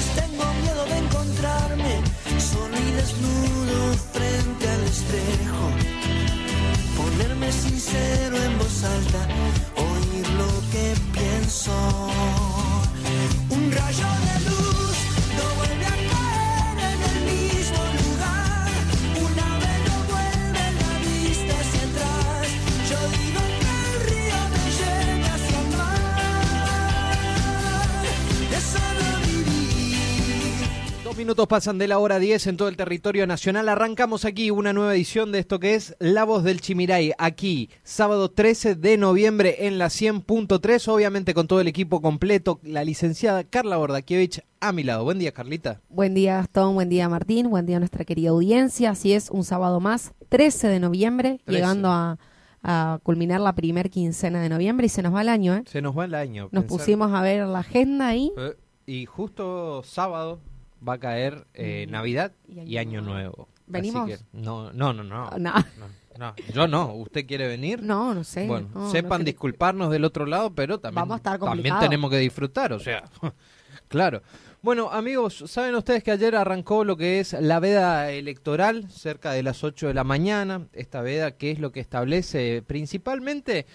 tengo 0.00 0.44
miedo 0.62 0.84
de 0.86 0.98
encontrarme 0.98 2.00
solo 2.38 2.76
y 2.76 2.90
desnudo 2.92 3.92
frente 4.12 4.68
al 4.68 4.84
espejo. 4.84 5.70
Ponerme 6.96 7.52
sincero 7.52 8.36
en 8.36 8.58
voz 8.58 8.84
alta, 8.84 9.28
oír 9.76 10.28
lo 10.30 10.48
que 10.70 10.94
pienso. 11.12 12.51
Dos 31.12 31.18
minutos 31.18 31.46
pasan 31.46 31.76
de 31.76 31.88
la 31.88 31.98
hora 31.98 32.18
10 32.18 32.46
en 32.46 32.56
todo 32.56 32.68
el 32.68 32.76
territorio 32.78 33.26
nacional. 33.26 33.68
Arrancamos 33.68 34.24
aquí 34.24 34.50
una 34.50 34.72
nueva 34.72 34.94
edición 34.94 35.30
de 35.30 35.40
esto 35.40 35.60
que 35.60 35.74
es 35.74 35.94
La 35.98 36.24
Voz 36.24 36.42
del 36.42 36.62
Chimiray. 36.62 37.12
Aquí, 37.18 37.68
sábado 37.82 38.30
13 38.30 38.76
de 38.76 38.96
noviembre 38.96 39.66
en 39.66 39.76
la 39.76 39.88
100.3. 39.88 40.88
Obviamente 40.88 41.34
con 41.34 41.46
todo 41.46 41.60
el 41.60 41.68
equipo 41.68 42.00
completo. 42.00 42.60
La 42.62 42.82
licenciada 42.82 43.44
Carla 43.44 43.76
Bordakiewicz 43.76 44.40
a 44.60 44.72
mi 44.72 44.84
lado. 44.84 45.04
Buen 45.04 45.18
día, 45.18 45.32
Carlita. 45.32 45.82
Buen 45.90 46.14
día 46.14 46.36
Gastón, 46.36 46.74
buen 46.76 46.88
día 46.88 47.10
Martín, 47.10 47.50
buen 47.50 47.66
día 47.66 47.76
a 47.76 47.80
nuestra 47.80 48.06
querida 48.06 48.30
audiencia. 48.30 48.88
Así 48.92 49.12
es, 49.12 49.28
un 49.28 49.44
sábado 49.44 49.80
más, 49.80 50.14
13 50.30 50.68
de 50.68 50.80
noviembre, 50.80 51.40
13. 51.44 51.52
llegando 51.60 51.90
a, 51.90 52.18
a 52.62 53.00
culminar 53.02 53.42
la 53.42 53.54
primer 53.54 53.90
quincena 53.90 54.40
de 54.40 54.48
noviembre 54.48 54.86
y 54.86 54.88
se 54.88 55.02
nos 55.02 55.14
va 55.14 55.20
el 55.20 55.28
año, 55.28 55.54
¿eh? 55.56 55.64
Se 55.66 55.82
nos 55.82 55.96
va 55.96 56.06
el 56.06 56.14
año. 56.14 56.48
Nos 56.52 56.64
Pensar- 56.64 56.78
pusimos 56.78 57.12
a 57.12 57.20
ver 57.20 57.46
la 57.46 57.58
agenda 57.58 58.08
ahí. 58.08 58.32
Eh, 58.38 58.54
Y 58.86 59.04
justo 59.04 59.82
sábado 59.84 60.40
va 60.86 60.94
a 60.94 60.98
caer 60.98 61.46
eh, 61.54 61.86
Navidad 61.88 62.32
Y 62.48 62.60
y 62.60 62.78
Año 62.78 63.00
Nuevo. 63.00 63.48
Así 63.52 63.60
¿Venimos? 63.66 64.08
que 64.08 64.18
no, 64.32 64.72
no, 64.72 64.92
no, 64.92 65.02
no. 65.02 65.30
No. 65.30 65.38
No, 65.38 65.64
no. 66.18 66.34
Yo 66.52 66.68
no. 66.68 66.94
¿Usted 66.94 67.26
quiere 67.26 67.46
venir? 67.46 67.82
No, 67.82 68.14
no 68.14 68.24
sé. 68.24 68.46
Bueno, 68.46 68.68
no, 68.74 68.80
no 68.82 68.90
sepan 68.90 69.24
disculparnos 69.24 69.90
del 69.90 70.04
otro 70.04 70.26
lado, 70.26 70.54
pero 70.54 70.78
también, 70.78 71.02
Vamos 71.02 71.14
a 71.14 71.16
estar 71.16 71.38
también 71.38 71.74
tenemos 71.80 72.10
que 72.10 72.18
disfrutar, 72.18 72.72
o 72.72 72.78
sea, 72.78 73.04
claro. 73.88 74.22
Bueno, 74.62 74.90
amigos, 74.90 75.42
saben 75.48 75.74
ustedes 75.74 76.04
que 76.04 76.12
ayer 76.12 76.36
arrancó 76.36 76.84
lo 76.84 76.96
que 76.96 77.18
es 77.18 77.32
la 77.32 77.58
veda 77.58 78.12
electoral, 78.12 78.88
cerca 78.90 79.32
de 79.32 79.42
las 79.42 79.64
8 79.64 79.88
de 79.88 79.94
la 79.94 80.04
mañana. 80.04 80.68
Esta 80.72 81.00
veda, 81.02 81.32
que 81.32 81.50
es 81.50 81.58
lo 81.58 81.72
que 81.72 81.80
establece 81.80 82.62
principalmente, 82.64 83.66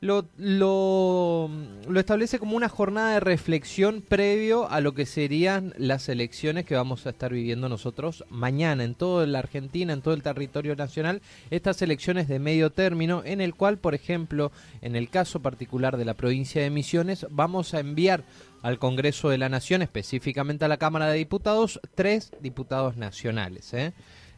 lo, 0.00 0.26
lo, 0.38 1.50
establece 1.94 2.38
como 2.38 2.56
una 2.56 2.70
jornada 2.70 3.14
de 3.14 3.20
reflexión 3.20 4.00
previo 4.00 4.70
a 4.70 4.80
lo 4.80 4.94
que 4.94 5.04
serían 5.04 5.74
las 5.76 6.08
elecciones 6.08 6.64
que 6.64 6.74
vamos 6.74 7.06
a 7.06 7.10
estar 7.10 7.32
viviendo 7.32 7.68
nosotros 7.68 8.24
mañana 8.30 8.84
en 8.84 8.94
toda 8.94 9.26
la 9.26 9.40
Argentina, 9.40 9.92
en 9.92 10.00
todo 10.00 10.14
el 10.14 10.22
territorio 10.22 10.74
nacional, 10.74 11.20
estas 11.50 11.82
elecciones 11.82 12.28
de 12.28 12.38
medio 12.38 12.70
término, 12.70 13.22
en 13.26 13.42
el 13.42 13.54
cual, 13.54 13.76
por 13.76 13.94
ejemplo, 13.94 14.52
en 14.80 14.96
el 14.96 15.10
caso 15.10 15.40
particular 15.40 15.98
de 15.98 16.06
la 16.06 16.14
provincia 16.14 16.62
de 16.62 16.70
Misiones, 16.70 17.26
vamos 17.30 17.74
a 17.74 17.80
enviar 17.80 18.24
al 18.62 18.78
Congreso 18.78 19.28
de 19.28 19.38
la 19.38 19.48
Nación, 19.48 19.82
específicamente 19.82 20.64
a 20.64 20.68
la 20.68 20.78
Cámara 20.78 21.08
de 21.08 21.18
Diputados, 21.18 21.80
tres 21.94 22.32
diputados 22.40 22.96
nacionales. 22.96 23.72
¿eh? 23.74 23.92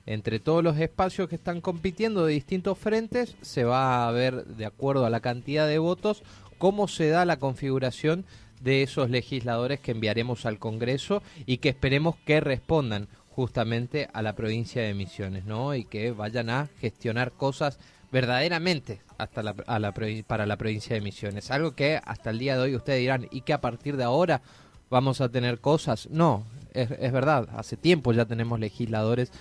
Entre 0.04 0.40
todos 0.40 0.64
los 0.64 0.78
espacios 0.78 1.28
que 1.28 1.36
están 1.36 1.60
compitiendo 1.60 2.26
de 2.26 2.32
distintos 2.32 2.78
frentes, 2.78 3.36
se 3.40 3.64
va 3.64 4.08
a 4.08 4.12
ver, 4.12 4.44
de 4.46 4.66
acuerdo 4.66 5.06
a 5.06 5.10
la 5.10 5.20
cantidad 5.20 5.66
de 5.66 5.78
votos, 5.78 6.22
cómo 6.58 6.88
se 6.88 7.08
da 7.08 7.24
la 7.24 7.38
configuración 7.38 8.24
de 8.60 8.82
esos 8.82 9.10
legisladores 9.10 9.80
que 9.80 9.92
enviaremos 9.92 10.46
al 10.46 10.58
Congreso 10.58 11.22
y 11.46 11.58
que 11.58 11.68
esperemos 11.68 12.16
que 12.24 12.40
respondan 12.40 13.08
justamente 13.30 14.08
a 14.12 14.22
la 14.22 14.34
provincia 14.34 14.82
de 14.82 14.94
Misiones, 14.94 15.44
¿no? 15.44 15.74
Y 15.74 15.84
que 15.84 16.12
vayan 16.12 16.50
a 16.50 16.68
gestionar 16.80 17.32
cosas 17.32 17.78
verdaderamente 18.10 19.00
hasta 19.18 19.40
a 19.66 19.78
la 19.78 19.94
para 20.26 20.46
la 20.46 20.56
provincia 20.56 20.94
de 20.94 21.00
Misiones. 21.00 21.50
Algo 21.50 21.74
que 21.74 22.00
hasta 22.04 22.30
el 22.30 22.38
día 22.38 22.56
de 22.56 22.62
hoy 22.62 22.76
ustedes 22.76 23.00
dirán, 23.00 23.26
¿y 23.30 23.40
que 23.40 23.52
a 23.52 23.60
partir 23.60 23.96
de 23.96 24.04
ahora 24.04 24.42
vamos 24.90 25.20
a 25.20 25.28
tener 25.28 25.60
cosas? 25.60 26.08
No, 26.10 26.44
es 26.74 27.12
verdad, 27.12 27.48
hace 27.56 27.76
tiempo 27.76 28.12
ya 28.12 28.26
tenemos 28.26 28.60
legisladores 28.60 29.32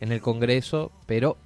en 0.00 0.12
el 0.12 0.20
Congreso, 0.20 0.92
pero 1.06 1.36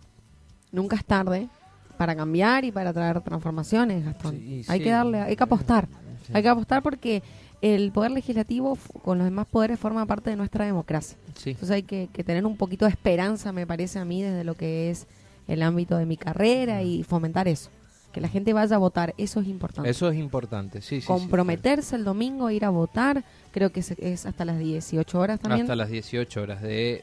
Nunca 0.73 0.97
es 0.97 1.05
tarde 1.05 1.49
para 1.97 2.17
cambiar 2.17 2.65
y 2.65 2.73
para 2.73 2.93
traer 2.93 3.21
transformaciones, 3.21 4.05
Gastón. 4.05 4.37
Sí, 4.37 4.65
hay 4.67 4.79
sí. 4.79 4.85
que 4.85 4.91
darle, 4.91 5.21
hay 5.21 5.37
que 5.37 5.45
apostar. 5.45 5.87
Sí. 6.27 6.33
Hay 6.35 6.43
que 6.43 6.49
apostar 6.49 6.83
porque 6.83 7.23
el 7.63 7.93
poder 7.93 8.11
legislativo 8.11 8.77
con 9.05 9.19
los 9.19 9.25
demás 9.25 9.47
poderes 9.47 9.79
forma 9.79 10.05
parte 10.05 10.31
de 10.31 10.37
nuestra 10.37 10.67
democracia. 10.67 11.17
Entonces 11.47 11.71
hay 11.71 11.85
que, 11.85 12.09
que 12.13 12.25
tener 12.25 12.45
un 12.45 12.57
poquito 12.57 12.87
de 12.87 12.91
esperanza, 12.91 13.53
me 13.53 13.67
parece 13.67 14.01
a 14.01 14.05
mí, 14.05 14.23
desde 14.23 14.43
lo 14.43 14.55
que 14.55 14.91
es 14.91 15.07
el 15.47 15.63
ámbito 15.63 15.97
de 15.97 16.07
mi 16.07 16.17
carrera 16.17 16.83
y 16.83 17.05
fomentar 17.05 17.47
eso. 17.47 17.71
Que 18.13 18.21
la 18.21 18.29
gente 18.29 18.53
vaya 18.53 18.77
a 18.77 18.79
votar, 18.79 19.15
eso 19.17 19.41
es 19.41 19.47
importante. 19.47 19.91
eso 19.91 20.09
es 20.09 20.17
importante, 20.17 20.81
sí, 20.81 20.97
sí, 20.97 21.01
sí, 21.03 21.07
Comprometerse 21.07 21.97
el 21.97 22.05
domingo 22.05 22.51
ir 22.51 22.65
a 22.65 22.71
votar, 22.71 23.25
creo 23.51 23.71
que 23.71 23.81
es, 23.81 23.93
es 23.93 24.27
hasta 24.27 24.45
las 24.45 24.59
18 24.59 25.19
horas 25.19 25.41
también. 25.41 25.63
hasta 25.63 25.75
las 25.77 25.89
18 25.89 26.43
horas, 26.43 26.63
de 26.63 27.03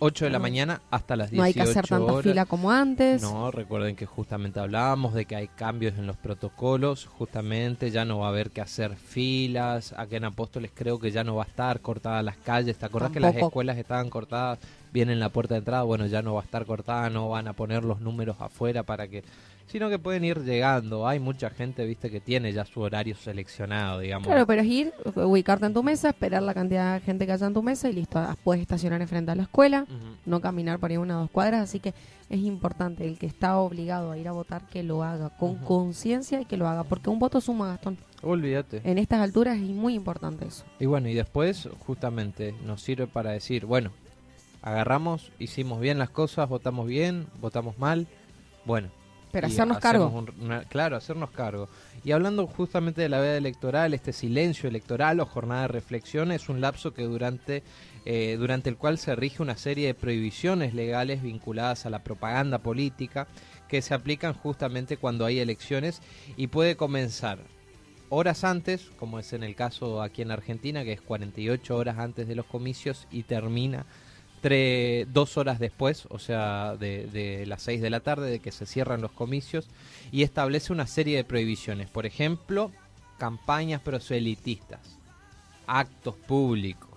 8 0.00 0.24
de 0.26 0.30
la 0.30 0.38
mañana 0.38 0.82
hasta 0.90 1.16
las 1.16 1.30
18 1.30 1.36
no 1.38 1.44
hay 1.44 1.54
que 1.54 1.62
hacer 1.62 1.86
tanta 1.86 2.12
horas. 2.12 2.24
fila 2.24 2.46
como 2.46 2.70
antes. 2.70 3.22
No, 3.22 3.50
recuerden 3.50 3.96
que 3.96 4.06
justamente 4.06 4.60
hablábamos 4.60 5.14
de 5.14 5.24
que 5.24 5.36
hay 5.36 5.48
cambios 5.48 5.98
en 5.98 6.06
los 6.06 6.16
protocolos, 6.16 7.06
justamente 7.06 7.90
ya 7.90 8.04
no 8.04 8.20
va 8.20 8.26
a 8.26 8.28
haber 8.30 8.50
que 8.50 8.60
hacer 8.60 8.96
filas, 8.96 9.92
acá 9.96 10.16
en 10.16 10.24
Apóstoles 10.24 10.70
creo 10.74 10.98
que 10.98 11.10
ya 11.10 11.24
no 11.24 11.36
va 11.36 11.44
a 11.44 11.46
estar 11.46 11.80
cortadas 11.80 12.24
las 12.24 12.36
calles, 12.36 12.76
¿te 12.78 12.86
acordás 12.86 13.10
que 13.10 13.20
las 13.20 13.36
escuelas 13.36 13.78
estaban 13.78 14.10
cortadas 14.10 14.58
bien 14.92 15.10
en 15.10 15.20
la 15.20 15.28
puerta 15.30 15.54
de 15.54 15.58
entrada? 15.58 15.82
Bueno, 15.82 16.06
ya 16.06 16.22
no 16.22 16.34
va 16.34 16.40
a 16.40 16.44
estar 16.44 16.64
cortada, 16.66 17.10
no 17.10 17.28
van 17.28 17.48
a 17.48 17.52
poner 17.52 17.84
los 17.84 18.00
números 18.00 18.36
afuera 18.40 18.82
para 18.82 19.08
que 19.08 19.24
sino 19.68 19.88
que 19.88 19.98
pueden 19.98 20.24
ir 20.24 20.42
llegando. 20.42 21.06
Hay 21.06 21.20
mucha 21.20 21.50
gente, 21.50 21.84
viste, 21.86 22.10
que 22.10 22.20
tiene 22.20 22.52
ya 22.52 22.64
su 22.64 22.80
horario 22.80 23.14
seleccionado, 23.14 24.00
digamos. 24.00 24.26
Claro, 24.26 24.46
pero 24.46 24.62
es 24.62 24.66
ir, 24.66 24.92
ubicarte 25.14 25.66
en 25.66 25.74
tu 25.74 25.82
mesa, 25.82 26.08
esperar 26.08 26.42
la 26.42 26.54
cantidad 26.54 26.94
de 26.94 27.00
gente 27.00 27.26
que 27.26 27.32
haya 27.32 27.46
en 27.46 27.54
tu 27.54 27.62
mesa 27.62 27.88
y 27.88 27.92
listo. 27.92 28.18
Ah, 28.18 28.36
Puedes 28.42 28.62
estacionar 28.62 29.00
enfrente 29.02 29.30
a 29.30 29.34
la 29.34 29.42
escuela, 29.42 29.86
no 30.24 30.40
caminar 30.40 30.78
por 30.78 30.90
ahí 30.90 30.96
una 30.96 31.18
o 31.18 31.20
dos 31.22 31.30
cuadras, 31.30 31.62
así 31.62 31.80
que 31.80 31.92
es 32.30 32.40
importante 32.40 33.06
el 33.06 33.18
que 33.18 33.26
está 33.26 33.58
obligado 33.58 34.10
a 34.10 34.18
ir 34.18 34.28
a 34.28 34.32
votar 34.32 34.66
que 34.68 34.82
lo 34.82 35.02
haga 35.02 35.30
con 35.30 35.56
conciencia 35.56 36.40
y 36.40 36.44
que 36.46 36.56
lo 36.56 36.66
haga, 36.66 36.84
porque 36.84 37.10
un 37.10 37.18
voto 37.18 37.40
suma, 37.40 37.68
Gastón. 37.68 37.98
Olvídate. 38.22 38.80
En 38.84 38.98
estas 38.98 39.20
alturas 39.20 39.56
es 39.56 39.68
muy 39.68 39.94
importante 39.94 40.46
eso. 40.46 40.64
Y 40.80 40.86
bueno, 40.86 41.08
y 41.08 41.14
después 41.14 41.68
justamente 41.86 42.54
nos 42.64 42.82
sirve 42.82 43.06
para 43.06 43.30
decir, 43.30 43.66
bueno, 43.66 43.92
agarramos, 44.62 45.30
hicimos 45.38 45.80
bien 45.80 45.98
las 45.98 46.10
cosas, 46.10 46.48
votamos 46.48 46.86
bien, 46.86 47.26
votamos 47.40 47.78
mal, 47.78 48.06
bueno. 48.64 48.88
Pero 49.32 49.46
hacernos 49.46 49.78
cargo. 49.78 50.08
un- 50.08 50.32
una- 50.40 50.64
claro, 50.64 50.96
hacernos 50.96 51.30
cargo. 51.30 51.68
Y 52.04 52.12
hablando 52.12 52.46
justamente 52.46 53.02
de 53.02 53.08
la 53.08 53.20
veda 53.20 53.36
electoral, 53.36 53.92
este 53.94 54.12
silencio 54.12 54.68
electoral 54.68 55.20
o 55.20 55.26
jornada 55.26 55.62
de 55.62 55.68
reflexión 55.68 56.32
es 56.32 56.48
un 56.48 56.60
lapso 56.60 56.94
que 56.94 57.02
durante, 57.02 57.62
eh, 58.04 58.36
durante 58.38 58.70
el 58.70 58.76
cual 58.76 58.98
se 58.98 59.14
rige 59.16 59.42
una 59.42 59.56
serie 59.56 59.88
de 59.88 59.94
prohibiciones 59.94 60.74
legales 60.74 61.22
vinculadas 61.22 61.84
a 61.86 61.90
la 61.90 62.02
propaganda 62.04 62.58
política 62.58 63.26
que 63.68 63.82
se 63.82 63.92
aplican 63.94 64.32
justamente 64.32 64.96
cuando 64.96 65.26
hay 65.26 65.40
elecciones 65.40 66.00
y 66.36 66.46
puede 66.46 66.76
comenzar 66.76 67.38
horas 68.08 68.44
antes, 68.44 68.90
como 68.98 69.18
es 69.18 69.34
en 69.34 69.42
el 69.42 69.54
caso 69.54 70.00
aquí 70.00 70.22
en 70.22 70.30
Argentina, 70.30 70.84
que 70.84 70.92
es 70.92 71.02
48 71.02 71.76
horas 71.76 71.98
antes 71.98 72.26
de 72.26 72.34
los 72.34 72.46
comicios 72.46 73.06
y 73.10 73.24
termina 73.24 73.84
tre- 74.40 75.06
dos 75.12 75.36
horas 75.36 75.58
después, 75.58 76.06
o 76.10 76.18
sea, 76.18 76.76
de, 76.76 77.06
de 77.06 77.46
las 77.46 77.62
seis 77.62 77.80
de 77.80 77.90
la 77.90 78.00
tarde, 78.00 78.30
de 78.30 78.38
que 78.40 78.52
se 78.52 78.66
cierran 78.66 79.00
los 79.00 79.12
comicios, 79.12 79.68
y 80.12 80.22
establece 80.22 80.72
una 80.72 80.86
serie 80.86 81.16
de 81.16 81.24
prohibiciones. 81.24 81.88
Por 81.88 82.06
ejemplo, 82.06 82.70
campañas 83.18 83.80
proselitistas, 83.80 84.80
actos 85.66 86.14
públicos. 86.14 86.88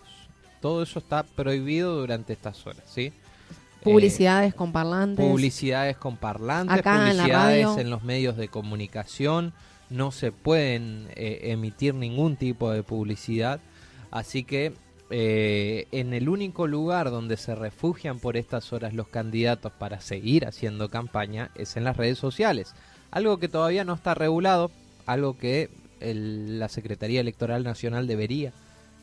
Todo 0.61 0.83
eso 0.83 0.99
está 0.99 1.23
prohibido 1.23 1.97
durante 1.97 2.33
estas 2.33 2.65
horas, 2.67 2.83
¿sí? 2.87 3.11
Publicidades 3.83 4.53
con 4.53 4.69
Eh, 4.69 4.73
parlantes. 4.73 5.25
publicidades 5.25 5.97
con 5.97 6.15
parlantes, 6.17 6.77
Acá 6.77 6.99
publicidades 6.99 7.77
en 7.77 7.89
los 7.89 8.03
medios 8.03 8.37
de 8.37 8.47
comunicación, 8.47 9.53
no 9.89 10.11
se 10.11 10.31
pueden 10.31 11.07
eh, 11.15 11.39
emitir 11.51 11.95
ningún 11.95 12.35
tipo 12.37 12.71
de 12.71 12.83
publicidad, 12.83 13.59
así 14.11 14.43
que 14.43 14.73
eh, 15.11 15.87
en 15.91 16.13
el 16.13 16.29
único 16.29 16.67
lugar 16.67 17.11
donde 17.11 17.37
se 17.37 17.53
refugian 17.53 18.19
por 18.19 18.37
estas 18.37 18.71
horas 18.73 18.93
los 18.93 19.07
candidatos 19.07 19.71
para 19.73 20.01
seguir 20.01 20.45
haciendo 20.45 20.89
campaña 20.89 21.51
es 21.55 21.75
en 21.77 21.83
las 21.83 21.97
redes 21.97 22.17
sociales, 22.17 22.73
algo 23.11 23.37
que 23.37 23.49
todavía 23.49 23.83
no 23.83 23.93
está 23.93 24.13
regulado, 24.15 24.71
algo 25.05 25.37
que 25.37 25.69
el- 25.99 26.59
la 26.59 26.69
Secretaría 26.69 27.19
Electoral 27.21 27.63
Nacional 27.63 28.07
debería 28.07 28.53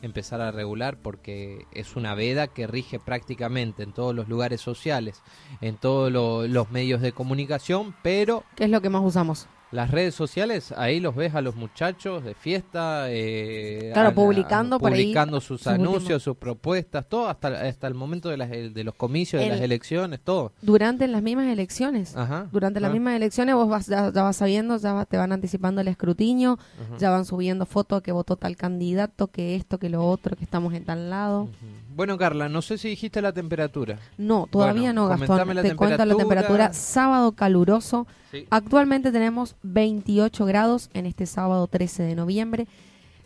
empezar 0.01 0.39
a 0.41 0.51
regular 0.51 0.97
porque 1.01 1.65
es 1.73 1.95
una 1.95 2.15
veda 2.15 2.47
que 2.47 2.67
rige 2.67 2.99
prácticamente 2.99 3.83
en 3.83 3.91
todos 3.93 4.15
los 4.15 4.27
lugares 4.29 4.61
sociales, 4.61 5.21
en 5.61 5.75
todos 5.77 6.11
lo- 6.11 6.47
los 6.47 6.71
medios 6.71 7.01
de 7.01 7.11
comunicación, 7.11 7.93
pero 8.01 8.43
¿Qué 8.55 8.63
es 8.65 8.69
lo 8.69 8.81
que 8.81 8.89
más 8.89 9.03
usamos? 9.03 9.47
Las 9.71 9.91
redes 9.91 10.15
sociales, 10.15 10.71
ahí 10.75 10.99
los 10.99 11.15
ves 11.15 11.35
a 11.35 11.41
los 11.41 11.55
muchachos 11.55 12.23
de 12.23 12.33
fiesta, 12.33 13.05
eh, 13.09 13.91
Claro, 13.93 14.09
a 14.09 14.11
publicando 14.13 14.79
por 14.79 14.91
ahí 14.91 15.03
publicando 15.03 15.39
sus 15.41 15.59
sus 15.61 15.67
anuncios, 15.67 16.01
últimos- 16.03 16.23
sus 16.23 16.37
propuestas, 16.37 17.07
todo 17.07 17.29
hasta, 17.29 17.49
hasta 17.67 17.87
el 17.87 17.93
momento 17.93 18.29
de, 18.29 18.37
las, 18.37 18.49
de 18.49 18.83
los 18.83 18.95
comicios, 18.95 19.41
de 19.41 19.49
las 19.49 19.61
elecciones, 19.61 20.19
todo. 20.23 20.53
Durante 20.61 21.07
las 21.07 21.21
mismas 21.21 21.47
elecciones. 21.47 22.15
Ajá, 22.15 22.47
Durante 22.51 22.79
las 22.79 22.91
mismas 22.91 23.15
elecciones 23.15 23.53
vos 23.55 23.69
vas, 23.69 23.85
ya, 23.87 24.11
ya 24.11 24.23
vas 24.23 24.35
sabiendo, 24.37 24.77
ya 24.77 24.93
va- 24.93 25.05
te 25.05 25.17
van 25.17 25.31
anticipando 25.31 25.81
el 25.81 25.87
escrutinio, 25.87 26.57
ajá. 26.87 26.97
ya 26.97 27.09
van 27.11 27.25
subiendo 27.25 27.65
fotos 27.65 28.01
que 28.01 28.11
votó 28.11 28.37
tal 28.37 28.55
candidato, 28.55 29.27
que 29.27 29.55
esto, 29.55 29.77
que 29.77 29.89
lo 29.89 30.03
otro, 30.07 30.35
que 30.35 30.43
estamos 30.43 30.73
en 30.73 30.83
tal 30.85 31.09
lado. 31.09 31.47
Bueno, 31.95 32.17
Carla, 32.17 32.47
no 32.49 32.61
sé 32.61 32.77
si 32.77 32.87
dijiste 32.89 33.21
la 33.21 33.33
temperatura. 33.33 33.99
No, 34.17 34.47
todavía 34.49 34.93
Bueno, 34.93 35.01
no, 35.03 35.07
Gastón. 35.09 35.27
Te 35.27 35.75
cuento 35.75 35.97
la 35.97 36.15
temperatura. 36.15 36.17
temperatura. 36.17 36.73
Sábado 36.73 37.33
caluroso. 37.33 38.07
Sí. 38.31 38.45
Actualmente 38.49 39.11
tenemos 39.11 39.55
28 39.63 40.45
grados 40.45 40.89
en 40.93 41.05
este 41.05 41.25
sábado 41.25 41.67
13 41.67 42.03
de 42.03 42.15
noviembre. 42.15 42.67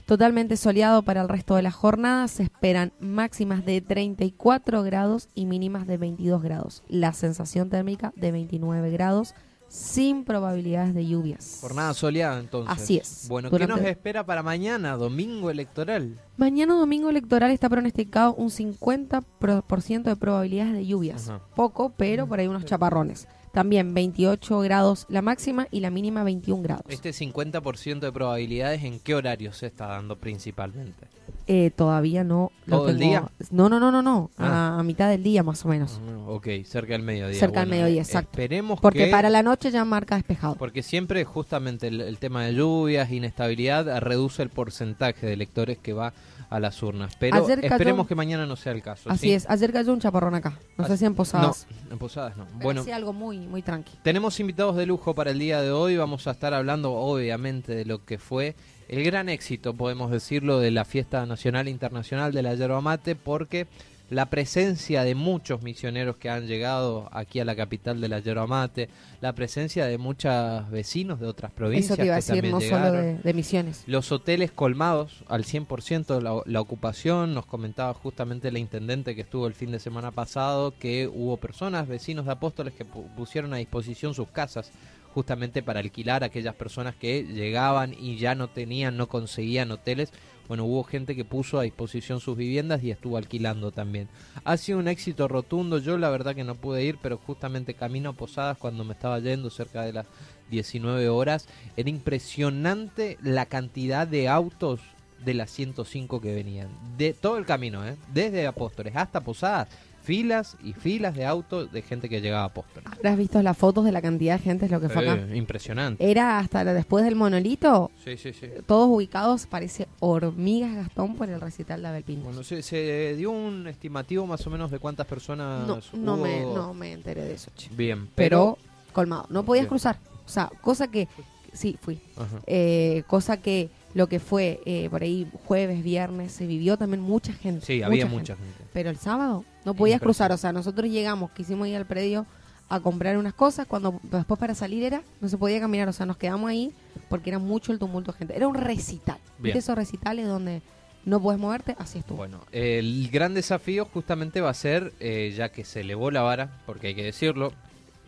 Totalmente 0.06 0.58
soleado 0.58 1.04
para 1.04 1.22
el 1.22 1.30
resto 1.30 1.56
de 1.56 1.62
la 1.62 1.72
jornada. 1.72 2.28
Se 2.28 2.44
esperan 2.44 2.92
máximas 3.00 3.66
de 3.66 3.80
34 3.80 4.84
grados 4.84 5.30
y 5.34 5.46
mínimas 5.46 5.88
de 5.88 5.98
22 5.98 6.44
grados. 6.44 6.84
La 6.90 7.14
sensación 7.14 7.70
térmica 7.70 8.12
de 8.16 8.32
29 8.32 8.92
grados 8.92 9.34
sin 9.74 10.24
probabilidades 10.24 10.94
de 10.94 11.08
lluvias. 11.08 11.58
Jornada 11.62 11.96
soleada, 11.96 12.40
entonces. 12.40 12.72
Así 12.72 12.98
es. 12.98 13.26
Bueno, 13.28 13.50
¿qué 13.50 13.66
nos 13.66 13.80
espera 13.82 14.24
para 14.24 14.44
mañana, 14.44 14.96
domingo 14.98 15.50
electoral? 15.50 16.20
Mañana 16.38 16.76
domingo 16.76 17.10
electoral 17.10 17.50
está 17.50 17.70
pronosticado 17.70 18.36
un 18.36 18.50
50% 18.50 20.04
de 20.04 20.16
probabilidades 20.16 20.74
de 20.74 20.86
lluvias. 20.86 21.28
Ajá. 21.28 21.42
Poco, 21.56 21.92
pero 21.98 22.28
por 22.28 22.40
ahí 22.40 22.48
unos 22.48 22.66
chaparrones. 22.66 23.28
También 23.54 23.94
28 23.94 24.60
grados 24.62 25.06
la 25.10 25.22
máxima 25.22 25.68
y 25.70 25.80
la 25.82 25.92
mínima 25.92 26.24
21 26.24 26.64
grados. 26.64 26.86
Este 26.90 27.12
50% 27.12 28.00
de 28.00 28.12
probabilidades, 28.12 28.84
¿en 28.84 29.00
qué 29.00 29.14
horario 29.14 29.54
se 29.54 29.68
está 29.68 29.86
dando 29.86 30.18
principalmente? 30.18 31.06
Eh, 31.46 31.70
todavía 31.76 32.24
no. 32.24 32.52
lo 32.66 32.78
¿Todo 32.80 32.90
el 32.90 32.98
día? 32.98 33.30
No, 33.52 33.70
no, 33.70 33.80
no, 33.80 33.92
no, 33.92 34.02
no. 34.02 34.32
Ah. 34.40 34.76
A, 34.78 34.80
a 34.80 34.84
mitad 34.84 35.08
del 35.08 35.22
día 35.22 35.44
más 35.44 35.64
o 35.66 35.68
menos. 35.70 36.02
Ah, 36.04 36.30
Ok, 36.30 36.48
cerca 36.66 36.94
del 36.94 37.04
mediodía. 37.04 37.40
Cerca 37.40 37.60
del 37.60 37.70
mediodía, 37.70 38.02
eh, 38.02 38.06
exacto. 38.06 38.32
Esperemos 38.32 38.80
Porque 38.82 39.06
que... 39.06 39.12
para 39.12 39.30
la 39.30 39.44
noche 39.44 39.70
ya 39.70 39.86
marca 39.86 40.16
despejado. 40.16 40.56
Porque 40.56 40.82
siempre 40.82 41.24
justamente 41.24 41.90
el, 41.90 42.02
el 42.02 42.18
tema 42.18 42.46
de 42.46 42.56
lluvias, 42.56 43.12
inestabilidad, 43.12 44.00
reduce 44.00 44.42
el 44.42 44.50
porcentaje 44.50 45.28
de 45.28 45.34
electores 45.34 45.78
que 45.78 45.94
va 45.94 46.14
a 46.54 46.60
las 46.60 46.82
urnas. 46.84 47.16
Pero 47.20 47.36
Ayer 47.44 47.62
cayó- 47.62 47.74
esperemos 47.74 48.08
que 48.08 48.14
mañana 48.16 48.46
no 48.46 48.56
sea 48.56 48.74
el 48.74 48.82
caso. 48.84 49.10
Así 49.10 49.28
¿sí? 49.28 49.34
es. 49.34 49.50
Ayer 49.50 49.74
cayó 49.74 49.92
un 49.92 50.00
chaparrón 50.00 50.36
acá. 50.36 50.60
No 50.78 50.86
sé 50.86 50.98
si 50.98 51.06
en 51.06 51.16
Posadas. 51.16 51.66
No, 51.88 51.94
en 51.94 51.98
Posadas 51.98 52.38
no. 52.38 52.46
Pero 52.46 52.60
Bueno, 52.60 52.84
sí 52.84 52.92
algo 52.92 53.12
muy, 53.12 53.40
muy 53.40 53.62
tranqui. 53.64 53.92
Tenemos 54.04 54.40
invitados 54.40 54.76
de 54.76 54.86
lujo 54.86 55.16
para 55.16 55.32
el 55.32 55.40
día 55.40 55.62
de 55.62 55.72
hoy. 55.72 55.98
Vamos 55.98 56.28
a 56.28 56.32
estar 56.32 56.54
hablando, 56.54 56.94
obviamente, 56.94 57.74
de 57.74 57.86
lo 57.86 58.06
que 58.06 58.20
fue 58.20 58.56
el 58.88 59.04
gran 59.04 59.30
éxito, 59.30 59.74
podemos 59.74 60.12
decirlo, 60.12 60.60
de 60.60 60.70
la 60.70 60.86
Fiesta 60.86 61.26
Nacional 61.26 61.68
e 61.68 61.72
Internacional 61.72 62.32
de 62.34 62.44
la 62.44 62.54
Yerba 62.54 62.82
Mate, 62.82 63.16
porque 63.16 63.66
la 64.10 64.30
presencia 64.30 65.04
de 65.04 65.16
muchos 65.16 65.64
misioneros 65.64 66.18
que 66.18 66.30
han 66.30 66.46
llegado 66.46 67.10
aquí 67.12 67.40
a 67.40 67.46
la 67.46 67.56
capital 67.56 68.00
de 68.00 68.10
la 68.10 68.20
Yerba 68.20 68.46
Mate, 68.46 68.90
la 69.22 69.34
presencia 69.34 69.86
de 69.88 69.98
muchos 69.98 70.70
vecinos 70.70 71.20
de 71.20 71.28
otras 71.28 71.52
provincias 71.52 71.92
Eso 71.92 71.96
te 71.98 72.06
iba 72.06 72.16
a 72.16 72.20
que 72.20 72.26
también 72.28 72.52
no 72.52 72.60
llegaron. 72.60 72.88
solo 72.90 73.02
de, 73.02 73.18
de 73.18 73.34
misiones. 73.34 73.84
Los 73.88 74.12
hoteles 74.12 74.52
colmados 74.52 75.24
al 75.28 75.46
100%, 75.46 76.22
la, 76.22 76.42
la 76.46 76.62
ocupación, 76.62 77.34
nos 77.34 77.46
comentaba 77.48 77.94
justamente 77.96 78.52
la 78.52 78.60
intendente 78.60 79.16
que 79.16 79.22
estuvo 79.22 79.48
el 79.48 79.54
fin 79.56 79.72
de 79.72 79.80
semana 79.80 80.12
pasado, 80.12 80.74
que 80.78 81.08
hubo 81.12 81.38
personas, 81.38 81.88
vecinos 81.88 82.26
de 82.26 82.34
Apóstoles, 82.34 82.74
que 82.74 82.86
pu- 82.86 83.08
pusieron 83.16 83.54
a 83.54 83.58
disposición 83.58 84.14
sus 84.14 84.28
casas 84.28 84.72
justamente 85.14 85.62
para 85.64 85.80
alquilar 85.80 86.24
a 86.24 86.28
aquellas 86.28 86.56
personas 86.56 86.96
que 86.96 87.24
llegaban 87.24 87.94
y 88.00 88.18
ya 88.18 88.34
no 88.36 88.48
tenían, 88.48 88.98
no 88.98 89.08
conseguían 89.08 89.72
hoteles. 89.72 90.12
Bueno, 90.48 90.66
hubo 90.66 90.84
gente 90.84 91.16
que 91.16 91.26
puso 91.26 91.58
a 91.58 91.64
disposición 91.64 92.20
sus 92.20 92.36
viviendas 92.36 92.84
y 92.84 92.92
estuvo 92.92 93.18
alquilando 93.18 93.72
también. 93.72 94.10
Ha 94.44 94.58
sido 94.58 94.80
un 94.80 94.88
éxito 94.88 95.28
rotundo, 95.28 95.78
yo 95.78 95.98
la 95.98 96.10
verdad 96.10 96.36
que 96.36 96.44
no 96.44 96.56
pude 96.56 96.84
ir, 96.84 96.98
pero 97.02 97.18
justamente 97.18 97.74
camino 97.74 98.10
a 98.10 98.14
Posadas 98.14 98.58
cuando 98.58 98.84
me 98.84 98.94
estaba 98.94 99.20
yendo 99.20 99.50
cerca 99.50 99.84
de 99.84 99.94
las 99.94 100.08
19 100.50 101.10
horas, 101.10 101.48
era 101.78 101.90
impresionante 101.90 103.18
la 103.22 103.46
cantidad 103.46 104.06
de 104.06 104.28
autos 104.28 104.82
de 105.24 105.34
las 105.34 105.52
105 105.52 106.22
que 106.22 106.34
venían. 106.34 106.70
De 106.98 107.14
todo 107.14 107.38
el 107.38 107.46
camino, 107.46 107.88
¿eh? 107.88 107.96
desde 108.14 108.46
Apóstoles 108.46 108.96
hasta 108.96 109.22
Posadas, 109.22 109.70
filas 110.04 110.58
y 110.64 110.74
filas 110.74 111.16
de 111.16 111.26
autos 111.26 111.72
de 111.72 111.82
gente 111.82 112.10
que 112.10 112.20
llegaba 112.22 112.44
a 112.44 112.48
Apóstoles. 112.48 112.86
Habrás 112.92 113.18
visto 113.18 113.42
las 113.42 113.58
fotos 113.58 113.86
de 113.86 113.92
la 113.94 114.02
cantidad 114.02 114.38
de 114.38 114.44
gente, 114.44 114.66
es 114.66 114.72
lo 114.72 114.82
que 114.82 114.90
fue 114.90 115.02
acá. 115.10 115.22
Eh, 115.30 115.38
impresionante. 115.38 116.10
Era 116.12 116.40
hasta 116.40 116.64
la- 116.64 116.74
después 116.74 117.06
del 117.06 117.16
monolito, 117.16 117.90
Sí, 118.04 118.18
sí, 118.18 118.34
sí. 118.34 118.48
todos 118.66 118.90
ubicados, 118.90 119.48
parece 119.48 119.88
hormigas 120.00 120.76
Gastón 120.76 121.16
por 121.16 121.30
el 121.30 121.40
recital 121.40 121.82
de 121.82 121.88
Abel 121.88 122.04
Pintos. 122.04 122.26
Bueno, 122.26 122.44
se, 122.44 122.62
se 122.62 123.16
dio 123.16 123.32
un 123.32 123.66
estimativo 123.68 124.28
más 124.28 124.46
o 124.46 124.50
menos 124.50 124.70
de 124.72 124.80
cuántas 124.80 125.08
personas 125.08 125.66
no, 125.68 125.80
no, 125.94 126.18
me, 126.18 126.42
no 126.42 126.74
me 126.74 126.92
enteré 126.92 127.24
de 127.24 127.34
eso, 127.36 127.50
che. 127.56 127.70
Bien, 127.74 128.10
Pero, 128.16 128.58
pero... 128.62 128.92
colmado. 128.92 129.26
No 129.30 129.44
podías 129.44 129.64
Bien. 129.64 129.70
cruzar. 129.70 129.98
O 130.26 130.30
sea, 130.30 130.50
cosa 130.62 130.88
que. 130.90 131.08
Sí, 131.54 131.78
fui. 131.80 132.00
Eh, 132.48 133.04
cosa 133.08 133.38
que 133.38 133.70
lo 133.94 134.08
que 134.08 134.20
fue 134.20 134.60
eh, 134.66 134.90
por 134.90 135.04
ahí 135.04 135.28
jueves, 135.46 135.84
viernes, 135.84 136.32
se 136.32 136.48
vivió 136.48 136.78
también 136.78 137.02
mucha 137.02 137.34
gente. 137.34 137.66
Sí, 137.66 137.84
había 137.84 138.04
gente. 138.04 138.18
mucha 138.18 138.36
gente. 138.36 138.64
Pero 138.74 138.90
el 138.90 138.98
sábado 138.98 139.46
no 139.66 139.74
podías 139.74 140.02
cruzar. 140.02 140.32
O 140.32 140.38
sea, 140.38 140.52
nosotros 140.52 140.90
llegamos, 140.90 141.32
quisimos 141.32 141.68
ir 141.68 141.76
al 141.76 141.86
predio 141.86 142.26
a 142.70 142.80
comprar 142.80 143.18
unas 143.18 143.34
cosas. 143.34 143.68
Cuando 143.68 144.00
después 144.04 144.40
para 144.40 144.56
salir 144.56 144.84
era, 144.84 145.04
no 145.22 145.30
se 145.30 145.38
podía 145.38 145.60
caminar. 145.60 145.88
O 145.90 145.94
sea, 145.94 146.06
nos 146.06 146.18
quedamos 146.18 146.50
ahí 146.50 146.74
porque 147.10 147.30
era 147.30 147.40
mucho 147.40 147.72
el 147.72 147.80
tumulto 147.80 148.12
de 148.12 148.18
gente. 148.18 148.36
Era 148.36 148.48
un 148.48 148.56
recital. 148.56 149.20
¿Viste 149.38 149.60
esos 149.60 149.76
recitales 149.76 150.28
donde 150.28 150.62
no 151.06 151.22
puedes 151.22 151.40
moverte? 151.40 151.76
Así 151.78 152.00
estuvo. 152.00 152.18
Bueno, 152.18 152.42
el 152.52 153.10
gran 153.12 153.36
desafío 153.36 153.86
justamente 153.86 154.42
va 154.42 154.50
a 154.50 154.56
ser, 154.56 154.94
eh, 155.00 155.34
ya 155.36 155.50
que 155.50 155.66
se 155.66 155.82
elevó 155.82 156.10
la 156.10 156.22
vara, 156.22 156.62
porque 156.66 156.88
hay 156.88 156.96
que 156.96 157.04
decirlo, 157.04 157.54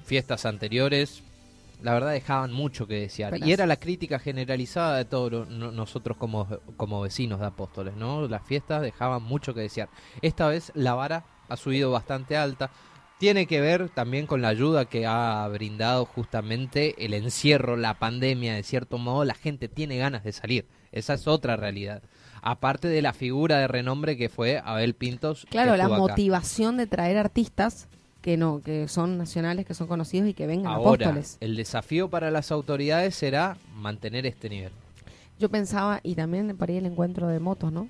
fiestas 0.05 0.45
anteriores, 0.45 1.21
la 1.81 1.93
verdad 1.93 2.11
dejaban 2.11 2.51
mucho 2.51 2.87
que 2.87 2.95
desear. 2.95 3.37
Y 3.45 3.51
era 3.51 3.65
la 3.65 3.77
crítica 3.77 4.19
generalizada 4.19 4.97
de 4.97 5.05
todos 5.05 5.47
no- 5.49 5.71
nosotros 5.71 6.17
como, 6.17 6.47
como 6.77 7.01
vecinos 7.01 7.39
de 7.39 7.45
Apóstoles, 7.47 7.95
¿no? 7.95 8.27
Las 8.27 8.43
fiestas 8.45 8.81
dejaban 8.81 9.23
mucho 9.23 9.53
que 9.53 9.61
desear. 9.61 9.89
Esta 10.21 10.47
vez 10.47 10.71
la 10.75 10.93
vara 10.93 11.25
ha 11.49 11.57
subido 11.57 11.91
bastante 11.91 12.37
alta. 12.37 12.71
Tiene 13.17 13.45
que 13.45 13.61
ver 13.61 13.89
también 13.89 14.27
con 14.27 14.41
la 14.41 14.49
ayuda 14.49 14.85
que 14.85 15.05
ha 15.07 15.47
brindado 15.47 16.05
justamente 16.05 17.05
el 17.05 17.13
encierro, 17.13 17.77
la 17.77 17.93
pandemia, 17.93 18.55
de 18.55 18.63
cierto 18.63 18.97
modo, 18.97 19.23
la 19.23 19.35
gente 19.35 19.69
tiene 19.69 19.97
ganas 19.97 20.23
de 20.23 20.33
salir. 20.33 20.67
Esa 20.91 21.13
es 21.13 21.25
otra 21.27 21.55
realidad. 21.55 22.03
Aparte 22.41 22.87
de 22.89 23.01
la 23.01 23.13
figura 23.13 23.57
de 23.59 23.67
renombre 23.67 24.17
que 24.17 24.27
fue 24.29 24.61
Abel 24.63 24.95
Pintos. 24.95 25.47
Claro, 25.49 25.77
la 25.77 25.85
acá. 25.85 25.97
motivación 25.97 26.77
de 26.77 26.87
traer 26.87 27.17
artistas 27.17 27.87
que 28.25 28.37
no, 28.37 28.59
que 28.59 28.87
son 28.87 29.19
nacionales, 29.19 29.67
que 29.67 29.75
son 29.75 29.85
conocidos 29.85 30.27
y 30.27 30.33
que 30.33 30.47
vengan 30.47 30.73
Ahora, 30.73 31.05
apóstoles. 31.09 31.37
el 31.41 31.55
desafío 31.55 32.09
para 32.09 32.31
las 32.31 32.51
autoridades 32.51 33.13
será 33.13 33.55
mantener 33.75 34.25
este 34.25 34.49
nivel. 34.49 34.71
Yo 35.37 35.47
pensaba, 35.49 35.99
y 36.01 36.15
también 36.15 36.57
por 36.57 36.69
ahí 36.71 36.77
el 36.77 36.87
encuentro 36.87 37.27
de 37.27 37.39
motos, 37.39 37.71
¿no? 37.71 37.87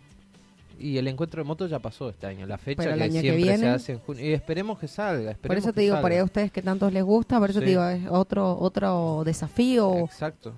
Y 0.77 0.98
el 0.98 1.08
encuentro 1.08 1.42
de 1.42 1.48
motos 1.48 1.70
ya 1.72 1.80
pasó 1.80 2.10
este 2.10 2.27
año, 2.27 2.46
la 2.48 2.58
fecha 2.58 2.84
que 2.84 2.89
año 3.01 3.13
que 3.13 3.22
siempre 3.22 3.32
se 3.32 3.48
viene- 3.48 3.68
hace 3.70 3.92
en 3.94 4.00
junio. 4.00 4.25
Y 4.25 4.34
esperemos 4.34 4.77
que 4.77 4.89
salga. 4.89 5.36
Por 5.42 5.56
eso 5.56 5.72
te 5.72 5.80
digo, 5.80 5.96
salga. 5.96 6.24
ustedes 6.25 6.51
que 6.51 6.62
tantos 6.62 6.92
les 6.92 7.04
gusta, 7.06 7.39
por 7.39 7.50
eso 7.50 7.60
Sí. 7.60 7.63
te 7.65 7.70
digo, 7.72 7.86
es 7.88 8.01
otro 8.10 8.58
otro 8.60 9.24
desafío. 9.25 10.00
Exacto. 10.00 10.54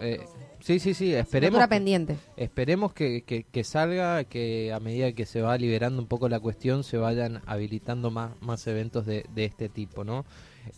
Eh, 0.00 0.18
Sí, 0.60 0.78
sí, 0.78 0.94
sí, 0.94 1.14
esperemos. 1.14 1.66
Pendiente. 1.68 2.16
Esperemos 2.36 2.92
que, 2.92 3.22
que, 3.22 3.44
que 3.44 3.64
salga, 3.64 4.24
que 4.24 4.72
a 4.72 4.80
medida 4.80 5.12
que 5.12 5.26
se 5.26 5.40
va 5.42 5.56
liberando 5.56 6.00
un 6.02 6.08
poco 6.08 6.28
la 6.28 6.40
cuestión, 6.40 6.84
se 6.84 6.96
vayan 6.96 7.42
habilitando 7.46 8.10
más, 8.10 8.32
más 8.40 8.66
eventos 8.66 9.06
de, 9.06 9.24
de 9.34 9.44
este 9.44 9.68
tipo, 9.68 10.04
¿no? 10.04 10.24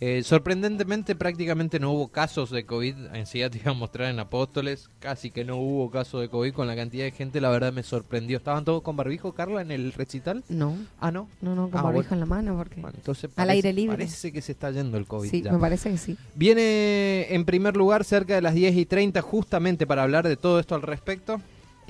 Eh, 0.00 0.22
sorprendentemente 0.24 1.14
prácticamente 1.14 1.78
no 1.78 1.92
hubo 1.92 2.08
casos 2.08 2.50
de 2.50 2.64
COVID, 2.64 3.14
enseguida 3.14 3.50
te 3.50 3.58
iba 3.58 3.70
a 3.70 3.74
mostrar 3.74 4.10
en 4.10 4.18
Apóstoles, 4.18 4.90
casi 4.98 5.30
que 5.30 5.44
no 5.44 5.56
hubo 5.56 5.90
casos 5.90 6.20
de 6.20 6.28
COVID 6.28 6.52
con 6.54 6.66
la 6.66 6.74
cantidad 6.76 7.04
de 7.04 7.10
gente, 7.12 7.40
la 7.40 7.50
verdad 7.50 7.72
me 7.72 7.82
sorprendió. 7.82 8.38
¿Estaban 8.38 8.64
todos 8.64 8.82
con 8.82 8.96
barbijo, 8.96 9.32
Carla, 9.32 9.60
en 9.62 9.70
el 9.70 9.92
recital? 9.92 10.42
No, 10.48 10.76
Ah, 11.00 11.10
no. 11.10 11.28
no, 11.40 11.54
no, 11.54 11.68
con 11.70 11.78
Ah, 11.78 11.82
barbijo 11.82 12.08
bueno. 12.10 12.14
en 12.14 12.20
la 12.20 12.26
mano 12.26 12.56
porque... 12.56 12.80
Bueno, 12.80 12.96
entonces 12.96 13.30
Al 13.36 13.50
aire 13.50 13.72
libre. 13.72 13.96
Parece 13.96 14.32
que 14.32 14.40
se 14.40 14.52
está 14.52 14.70
yendo 14.70 14.98
el 14.98 15.06
COVID. 15.06 15.30
sí, 15.30 15.42
ya. 15.42 15.52
me 15.52 15.58
parece 15.58 15.90
que 15.90 15.98
sí. 15.98 16.16
Viene 16.34 17.26
en 17.34 17.44
primer 17.44 17.76
lugar 17.76 18.04
cerca 18.04 18.34
de 18.34 18.42
las 18.42 18.54
10 18.54 18.74
y 18.76 18.86
30 18.86 19.20
justamente 19.22 19.86
para 19.86 20.02
hablar 20.02 20.26
de 20.26 20.36
todo 20.36 20.58
esto 20.60 20.74
al 20.74 20.82
respecto. 20.82 21.40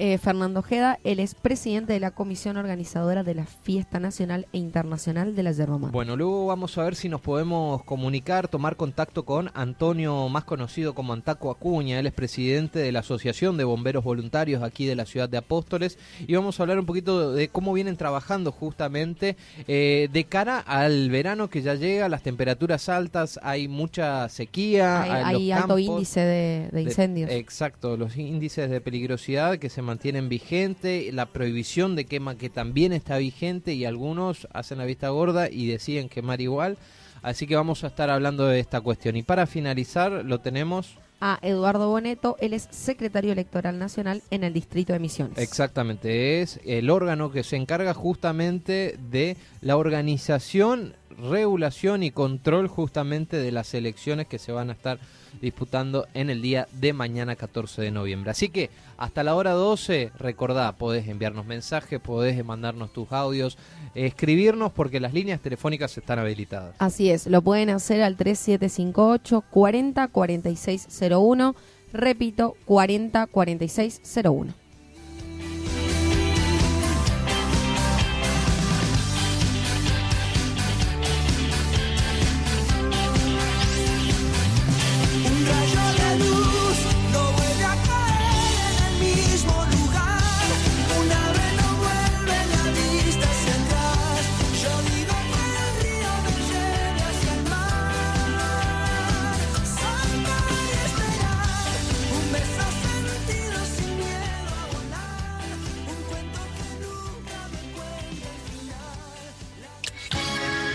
Eh, 0.04 0.18
Fernando 0.18 0.58
Ojeda, 0.58 0.98
él 1.04 1.20
es 1.20 1.36
presidente 1.36 1.92
de 1.92 2.00
la 2.00 2.10
comisión 2.10 2.56
organizadora 2.56 3.22
de 3.22 3.36
la 3.36 3.46
Fiesta 3.46 4.00
Nacional 4.00 4.48
e 4.52 4.58
Internacional 4.58 5.36
de 5.36 5.44
la 5.44 5.52
Yerba 5.52 5.78
Mate. 5.78 5.92
Bueno, 5.92 6.16
luego 6.16 6.46
vamos 6.46 6.76
a 6.76 6.82
ver 6.82 6.96
si 6.96 7.08
nos 7.08 7.20
podemos 7.20 7.84
comunicar, 7.84 8.48
tomar 8.48 8.74
contacto 8.74 9.24
con 9.24 9.52
Antonio, 9.54 10.28
más 10.28 10.42
conocido 10.42 10.92
como 10.96 11.12
Antaco 11.12 11.52
Acuña. 11.52 12.00
Él 12.00 12.08
es 12.08 12.12
presidente 12.12 12.80
de 12.80 12.90
la 12.90 12.98
Asociación 12.98 13.56
de 13.56 13.62
Bomberos 13.62 14.02
Voluntarios 14.02 14.64
aquí 14.64 14.86
de 14.86 14.96
la 14.96 15.06
ciudad 15.06 15.28
de 15.28 15.38
Apóstoles. 15.38 15.96
Y 16.26 16.34
vamos 16.34 16.58
a 16.58 16.64
hablar 16.64 16.80
un 16.80 16.86
poquito 16.86 17.32
de 17.32 17.46
cómo 17.46 17.72
vienen 17.72 17.96
trabajando 17.96 18.50
justamente 18.50 19.36
eh, 19.68 20.08
de 20.12 20.24
cara 20.24 20.58
al 20.58 21.10
verano 21.10 21.48
que 21.48 21.62
ya 21.62 21.76
llega, 21.76 22.08
las 22.08 22.24
temperaturas 22.24 22.88
altas, 22.88 23.38
hay 23.40 23.68
mucha 23.68 24.28
sequía. 24.30 25.00
hay 25.04 25.10
hay 25.36 25.52
alto 25.52 25.76
campos. 25.76 25.80
índice 25.80 26.18
de, 26.18 26.68
de 26.72 26.76
De- 26.78 26.82
incendios. 26.82 27.30
exacto, 27.30 27.96
los 27.96 28.16
índices 28.16 28.68
de 28.68 28.80
peligrosidad 28.80 29.58
que 29.60 29.68
se 29.70 29.80
mantienen 29.92 30.30
vigentes, 30.30 31.12
la 31.12 31.26
prohibición 31.26 31.96
de 31.96 32.06
quema 32.06 32.36
que 32.36 32.48
también 32.48 32.94
está 32.94 33.18
vigente 33.18 33.74
y 33.74 33.84
algunos 33.84 34.48
hacen 34.54 34.78
la 34.78 34.86
vista 34.86 35.10
gorda 35.10 35.50
y 35.50 35.66
deciden 35.66 36.08
quemar 36.08 36.40
igual. 36.40 36.78
Así 37.20 37.46
que 37.46 37.56
vamos 37.56 37.84
a 37.84 37.88
estar 37.88 38.08
hablando 38.08 38.46
de 38.46 38.58
esta 38.58 38.80
cuestión. 38.80 39.16
Y 39.16 39.22
para 39.22 39.46
finalizar, 39.46 40.24
lo 40.24 40.40
tenemos 40.40 40.96
a 41.20 41.38
Eduardo 41.42 41.88
Boneto, 41.88 42.36
él 42.40 42.52
es 42.52 42.66
secretario 42.70 43.30
electoral 43.32 43.78
nacional 43.78 44.22
en 44.30 44.42
el 44.42 44.52
distrito 44.54 44.92
de 44.92 44.98
Misiones. 44.98 45.38
Exactamente, 45.38 46.40
es 46.40 46.58
el 46.64 46.90
órgano 46.90 47.30
que 47.30 47.44
se 47.44 47.54
encarga 47.54 47.94
justamente 47.94 48.98
de 49.10 49.36
la 49.60 49.76
organización, 49.76 50.96
regulación 51.16 52.02
y 52.02 52.10
control 52.10 52.66
justamente 52.66 53.36
de 53.36 53.52
las 53.52 53.72
elecciones 53.74 54.26
que 54.26 54.40
se 54.40 54.50
van 54.50 54.70
a 54.70 54.72
estar 54.72 54.98
disputando 55.40 56.06
en 56.14 56.30
el 56.30 56.42
día 56.42 56.68
de 56.72 56.92
mañana 56.92 57.36
14 57.36 57.82
de 57.82 57.90
noviembre. 57.90 58.30
Así 58.30 58.48
que 58.48 58.70
hasta 58.96 59.22
la 59.22 59.34
hora 59.34 59.52
12, 59.52 60.12
recordá, 60.18 60.72
podés 60.72 61.08
enviarnos 61.08 61.46
mensajes, 61.46 62.00
podés 62.00 62.44
mandarnos 62.44 62.92
tus 62.92 63.10
audios, 63.12 63.58
escribirnos 63.94 64.72
porque 64.72 65.00
las 65.00 65.12
líneas 65.12 65.40
telefónicas 65.40 65.96
están 65.96 66.18
habilitadas. 66.18 66.76
Así 66.78 67.10
es, 67.10 67.26
lo 67.26 67.42
pueden 67.42 67.70
hacer 67.70 68.02
al 68.02 68.16
3758 68.16 69.44
40 69.50 70.08
4601. 70.08 71.54
Repito, 71.92 72.56
40 72.64 73.26
46 73.26 74.00
01. 74.24 74.61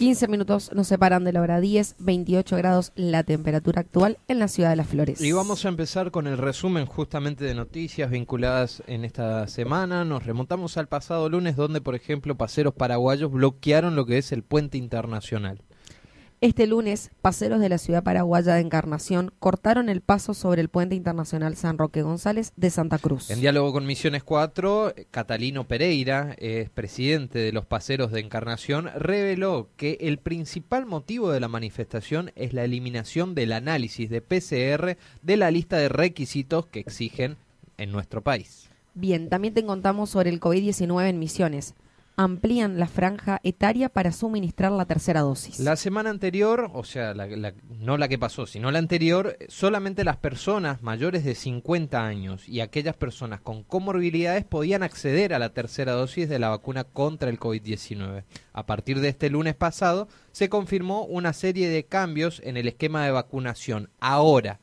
15 0.00 0.28
minutos 0.28 0.70
nos 0.72 0.88
separan 0.88 1.24
de 1.24 1.32
la 1.34 1.42
hora 1.42 1.60
10, 1.60 1.96
28 1.98 2.56
grados 2.56 2.92
la 2.94 3.22
temperatura 3.22 3.82
actual 3.82 4.16
en 4.28 4.38
la 4.38 4.48
ciudad 4.48 4.70
de 4.70 4.76
Las 4.76 4.86
Flores. 4.86 5.20
Y 5.20 5.32
vamos 5.32 5.66
a 5.66 5.68
empezar 5.68 6.10
con 6.10 6.26
el 6.26 6.38
resumen 6.38 6.86
justamente 6.86 7.44
de 7.44 7.54
noticias 7.54 8.10
vinculadas 8.10 8.82
en 8.86 9.04
esta 9.04 9.46
semana. 9.46 10.06
Nos 10.06 10.24
remontamos 10.24 10.78
al 10.78 10.88
pasado 10.88 11.28
lunes 11.28 11.54
donde, 11.54 11.82
por 11.82 11.94
ejemplo, 11.94 12.34
paseros 12.34 12.72
paraguayos 12.72 13.30
bloquearon 13.30 13.94
lo 13.94 14.06
que 14.06 14.16
es 14.16 14.32
el 14.32 14.42
puente 14.42 14.78
internacional. 14.78 15.60
Este 16.42 16.66
lunes, 16.66 17.10
paseros 17.20 17.60
de 17.60 17.68
la 17.68 17.76
ciudad 17.76 18.02
paraguaya 18.02 18.54
de 18.54 18.62
Encarnación 18.62 19.30
cortaron 19.40 19.90
el 19.90 20.00
paso 20.00 20.32
sobre 20.32 20.62
el 20.62 20.70
puente 20.70 20.94
internacional 20.94 21.54
San 21.54 21.76
Roque 21.76 22.00
González 22.00 22.54
de 22.56 22.70
Santa 22.70 22.96
Cruz. 22.96 23.28
En 23.28 23.42
diálogo 23.42 23.74
con 23.74 23.84
Misiones 23.84 24.24
4, 24.24 24.96
eh, 24.96 25.06
Catalino 25.10 25.68
Pereira, 25.68 26.34
es 26.38 26.70
presidente 26.70 27.40
de 27.40 27.52
los 27.52 27.66
paseros 27.66 28.10
de 28.10 28.20
Encarnación, 28.20 28.88
reveló 28.96 29.68
que 29.76 29.98
el 30.00 30.16
principal 30.16 30.86
motivo 30.86 31.30
de 31.30 31.40
la 31.40 31.48
manifestación 31.48 32.32
es 32.36 32.54
la 32.54 32.64
eliminación 32.64 33.34
del 33.34 33.52
análisis 33.52 34.08
de 34.08 34.22
PCR 34.22 34.96
de 35.20 35.36
la 35.36 35.50
lista 35.50 35.76
de 35.76 35.90
requisitos 35.90 36.64
que 36.64 36.80
exigen 36.80 37.36
en 37.76 37.92
nuestro 37.92 38.22
país. 38.22 38.70
Bien, 38.94 39.28
también 39.28 39.52
te 39.52 39.62
contamos 39.66 40.08
sobre 40.08 40.30
el 40.30 40.40
COVID-19 40.40 41.06
en 41.06 41.18
Misiones. 41.18 41.74
Amplían 42.16 42.78
la 42.78 42.86
franja 42.86 43.40
etaria 43.44 43.88
para 43.88 44.12
suministrar 44.12 44.72
la 44.72 44.84
tercera 44.84 45.20
dosis. 45.20 45.58
La 45.58 45.76
semana 45.76 46.10
anterior, 46.10 46.70
o 46.74 46.84
sea, 46.84 47.14
la- 47.14 47.26
la- 47.26 47.54
no 47.78 47.96
la 47.96 48.08
que 48.08 48.18
pasó, 48.18 48.46
sino 48.46 48.70
la 48.70 48.78
anterior, 48.78 49.38
solamente 49.48 50.04
las 50.04 50.18
personas 50.18 50.82
mayores 50.82 51.24
de 51.24 51.34
50 51.34 52.04
años 52.04 52.46
y 52.46 52.60
aquellas 52.60 52.94
personas 52.94 53.40
con 53.40 53.62
comorbilidades 53.62 54.44
podían 54.44 54.82
acceder 54.82 55.32
a 55.32 55.38
la 55.38 55.54
tercera 55.54 55.92
dosis 55.92 56.28
de 56.28 56.38
la 56.38 56.50
vacuna 56.50 56.84
contra 56.84 57.30
el 57.30 57.38
COVID-19. 57.40 58.24
A 58.52 58.66
partir 58.66 59.00
de 59.00 59.08
este 59.08 59.30
lunes 59.30 59.54
pasado, 59.54 60.06
se 60.32 60.50
confirmó 60.50 61.04
una 61.04 61.32
serie 61.32 61.70
de 61.70 61.84
cambios 61.84 62.42
en 62.44 62.58
el 62.58 62.68
esquema 62.68 63.04
de 63.04 63.12
vacunación. 63.12 63.88
Ahora, 63.98 64.60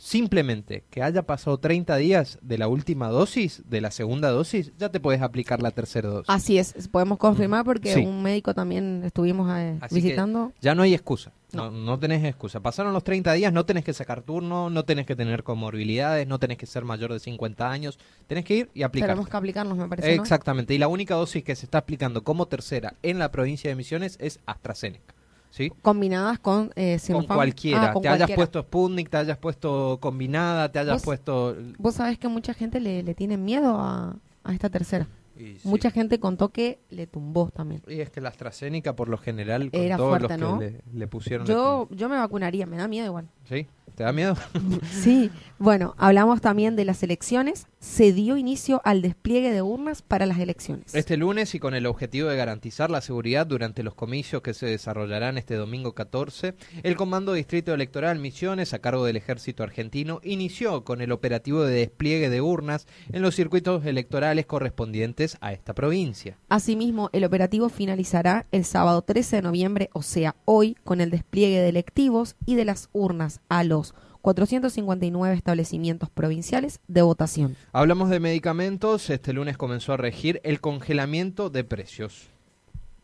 simplemente 0.00 0.82
que 0.90 1.02
haya 1.02 1.22
pasado 1.26 1.58
30 1.58 1.96
días 1.96 2.38
de 2.40 2.56
la 2.56 2.68
última 2.68 3.08
dosis, 3.08 3.62
de 3.68 3.82
la 3.82 3.90
segunda 3.90 4.30
dosis, 4.30 4.72
ya 4.78 4.88
te 4.88 4.98
puedes 4.98 5.20
aplicar 5.20 5.60
la 5.60 5.70
tercera 5.72 6.08
dosis. 6.08 6.24
Así 6.28 6.56
es, 6.58 6.88
podemos 6.88 7.18
confirmar 7.18 7.66
porque 7.66 7.92
Sí. 7.92 8.00
un 8.00 8.22
médico 8.22 8.54
también 8.54 9.02
estuvimos 9.04 9.50
eh, 9.58 9.78
visitando. 9.90 10.52
ya 10.60 10.74
no 10.74 10.82
hay 10.82 10.94
excusa. 10.94 11.32
No. 11.52 11.70
No. 11.70 11.78
no 11.84 11.98
tenés 11.98 12.24
excusa. 12.24 12.60
Pasaron 12.60 12.92
los 12.94 13.04
30 13.04 13.32
días, 13.34 13.52
no 13.52 13.66
tenés 13.66 13.84
que 13.84 13.92
sacar 13.92 14.22
turno, 14.22 14.70
no 14.70 14.84
tenés 14.84 15.04
que 15.04 15.16
tener 15.16 15.42
comorbilidades, 15.42 16.26
no 16.26 16.38
tenés 16.38 16.56
que 16.56 16.64
ser 16.66 16.84
mayor 16.84 17.12
de 17.12 17.18
50 17.18 17.70
años. 17.70 17.98
Tenés 18.26 18.44
que 18.44 18.54
ir 18.56 18.70
y 18.72 18.84
aplicar. 18.84 19.10
Tenemos 19.10 19.28
que 19.28 19.36
aplicarnos, 19.36 19.76
me 19.76 19.86
parece. 19.88 20.16
¿no? 20.16 20.22
Exactamente. 20.22 20.74
Y 20.74 20.78
la 20.78 20.88
única 20.88 21.14
dosis 21.16 21.42
que 21.44 21.54
se 21.56 21.66
está 21.66 21.78
aplicando 21.78 22.22
como 22.22 22.46
tercera 22.46 22.94
en 23.02 23.18
la 23.18 23.30
provincia 23.32 23.68
de 23.68 23.74
Misiones 23.76 24.16
es 24.20 24.38
AstraZeneca. 24.46 25.14
¿Sí? 25.50 25.70
Combinadas 25.82 26.38
con 26.38 26.70
eh, 26.76 26.92
Con 26.92 26.98
Sinopharm. 27.00 27.36
cualquiera. 27.38 27.90
Ah, 27.90 27.92
con 27.92 28.02
te 28.02 28.08
hayas 28.08 28.18
cualquiera. 28.18 28.36
puesto 28.36 28.62
Sputnik, 28.62 29.10
te 29.10 29.16
hayas 29.16 29.38
puesto 29.38 29.98
combinada, 30.00 30.70
te 30.70 30.78
hayas 30.78 30.94
¿Vos- 30.94 31.02
puesto... 31.02 31.56
Vos 31.78 31.94
sabés 31.96 32.18
que 32.18 32.28
mucha 32.28 32.54
gente 32.54 32.78
le, 32.80 33.02
le 33.02 33.14
tiene 33.14 33.36
miedo 33.36 33.76
a, 33.78 34.16
a 34.44 34.52
esta 34.54 34.68
tercera. 34.70 35.08
Y, 35.36 35.58
sí. 35.58 35.66
Mucha 35.68 35.90
gente 35.90 36.20
contó 36.20 36.50
que 36.50 36.80
le 36.90 37.06
tumbó 37.06 37.50
también. 37.50 37.82
Y 37.88 38.00
es 38.00 38.10
que 38.10 38.20
la 38.20 38.28
AstraZeneca, 38.28 38.94
por 38.94 39.08
lo 39.08 39.16
general, 39.18 39.70
con 39.70 39.80
Era 39.80 39.96
todos 39.96 40.10
fuerte, 40.18 40.36
los 40.38 40.50
¿no? 40.52 40.58
que 40.58 40.70
le, 40.70 40.82
le 40.98 41.06
pusieron... 41.08 41.46
Yo, 41.46 41.88
yo 41.90 42.08
me 42.10 42.16
vacunaría, 42.16 42.66
me 42.66 42.76
da 42.76 42.86
miedo 42.88 43.06
igual. 43.06 43.26
¿Sí? 43.50 43.66
¿Te 43.96 44.04
da 44.04 44.12
miedo? 44.12 44.36
Sí, 44.90 45.30
bueno, 45.58 45.94
hablamos 45.98 46.40
también 46.40 46.76
de 46.76 46.84
las 46.84 47.02
elecciones. 47.02 47.66
Se 47.80 48.12
dio 48.12 48.36
inicio 48.36 48.80
al 48.84 49.02
despliegue 49.02 49.50
de 49.50 49.62
urnas 49.62 50.02
para 50.02 50.26
las 50.26 50.38
elecciones. 50.38 50.94
Este 50.94 51.16
lunes 51.16 51.54
y 51.54 51.58
con 51.58 51.74
el 51.74 51.86
objetivo 51.86 52.28
de 52.28 52.36
garantizar 52.36 52.90
la 52.90 53.00
seguridad 53.00 53.46
durante 53.46 53.82
los 53.82 53.94
comicios 53.94 54.42
que 54.42 54.54
se 54.54 54.66
desarrollarán 54.66 55.38
este 55.38 55.54
domingo 55.54 55.94
14, 55.94 56.54
el 56.82 56.96
Comando 56.96 57.32
Distrito 57.32 57.72
Electoral 57.72 58.18
Misiones, 58.18 58.74
a 58.74 58.78
cargo 58.80 59.04
del 59.04 59.16
Ejército 59.16 59.62
Argentino, 59.62 60.20
inició 60.22 60.84
con 60.84 61.00
el 61.00 61.12
operativo 61.12 61.64
de 61.64 61.74
despliegue 61.74 62.28
de 62.30 62.40
urnas 62.40 62.86
en 63.12 63.22
los 63.22 63.34
circuitos 63.34 63.84
electorales 63.84 64.46
correspondientes 64.46 65.38
a 65.40 65.52
esta 65.52 65.74
provincia. 65.74 66.36
Asimismo, 66.48 67.10
el 67.12 67.24
operativo 67.24 67.68
finalizará 67.68 68.46
el 68.52 68.64
sábado 68.64 69.02
13 69.02 69.36
de 69.36 69.42
noviembre, 69.42 69.90
o 69.92 70.02
sea, 70.02 70.36
hoy, 70.44 70.76
con 70.84 71.00
el 71.00 71.10
despliegue 71.10 71.60
de 71.60 71.70
electivos 71.70 72.36
y 72.44 72.56
de 72.56 72.66
las 72.66 72.90
urnas 72.92 73.39
a 73.48 73.64
los 73.64 73.94
459 74.22 75.34
establecimientos 75.34 76.10
provinciales 76.10 76.80
de 76.88 77.02
votación. 77.02 77.56
Hablamos 77.72 78.10
de 78.10 78.20
medicamentos, 78.20 79.08
este 79.10 79.32
lunes 79.32 79.56
comenzó 79.56 79.94
a 79.94 79.96
regir 79.96 80.40
el 80.44 80.60
congelamiento 80.60 81.50
de 81.50 81.64
precios. 81.64 82.28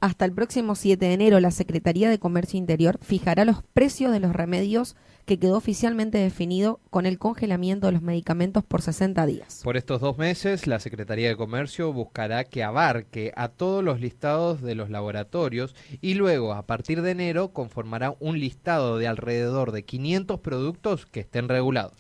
Hasta 0.07 0.25
el 0.25 0.31
próximo 0.31 0.77
7 0.77 1.05
de 1.05 1.15
enero, 1.15 1.41
la 1.41 1.51
Secretaría 1.51 2.09
de 2.09 2.21
Comercio 2.21 2.59
Interior 2.59 2.97
fijará 3.03 3.45
los 3.45 3.65
precios 3.65 4.13
de 4.13 4.21
los 4.21 4.33
remedios 4.33 4.95
que 5.25 5.41
quedó 5.41 5.57
oficialmente 5.57 6.17
definido 6.17 6.79
con 6.91 7.07
el 7.07 7.19
congelamiento 7.19 7.89
de 7.89 7.95
los 7.95 8.03
medicamentos 8.03 8.63
por 8.63 8.83
60 8.83 9.27
días. 9.27 9.63
Por 9.65 9.77
estos 9.77 10.01
dos 10.01 10.17
meses, 10.17 10.69
la 10.69 10.79
Secretaría 10.79 11.27
de 11.27 11.37
Comercio 11.37 11.93
buscará 11.93 12.45
que 12.45 12.63
abarque 12.63 13.33
a 13.35 13.49
todos 13.49 13.83
los 13.83 14.01
listados 14.01 14.63
de 14.63 14.77
los 14.77 14.91
laboratorios 14.91 15.75
y 16.01 16.15
luego, 16.15 16.53
a 16.53 16.67
partir 16.67 17.03
de 17.03 17.11
enero, 17.11 17.49
conformará 17.49 18.15
un 18.21 18.39
listado 18.39 18.99
de 18.99 19.09
alrededor 19.09 19.73
de 19.73 19.85
500 19.85 20.39
productos 20.39 21.07
que 21.07 21.19
estén 21.19 21.49
regulados. 21.49 21.99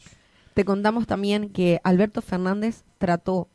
Te 0.54 0.64
contamos 0.64 1.08
también 1.08 1.50
que 1.50 1.80
Alberto 1.82 2.22
Fernández 2.22 2.84
trató 2.98 3.48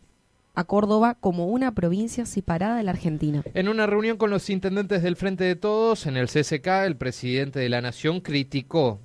a 0.53 0.63
Córdoba 0.65 1.15
como 1.19 1.47
una 1.47 1.73
provincia 1.73 2.25
separada 2.25 2.75
de 2.77 2.83
la 2.83 2.91
Argentina. 2.91 3.41
En 3.53 3.69
una 3.69 3.85
reunión 3.87 4.17
con 4.17 4.29
los 4.29 4.49
intendentes 4.49 5.01
del 5.03 5.15
Frente 5.15 5.43
de 5.45 5.55
Todos, 5.55 6.05
en 6.05 6.17
el 6.17 6.27
CCK, 6.27 6.67
el 6.85 6.97
presidente 6.97 7.59
de 7.59 7.69
la 7.69 7.81
Nación 7.81 8.19
criticó 8.21 8.99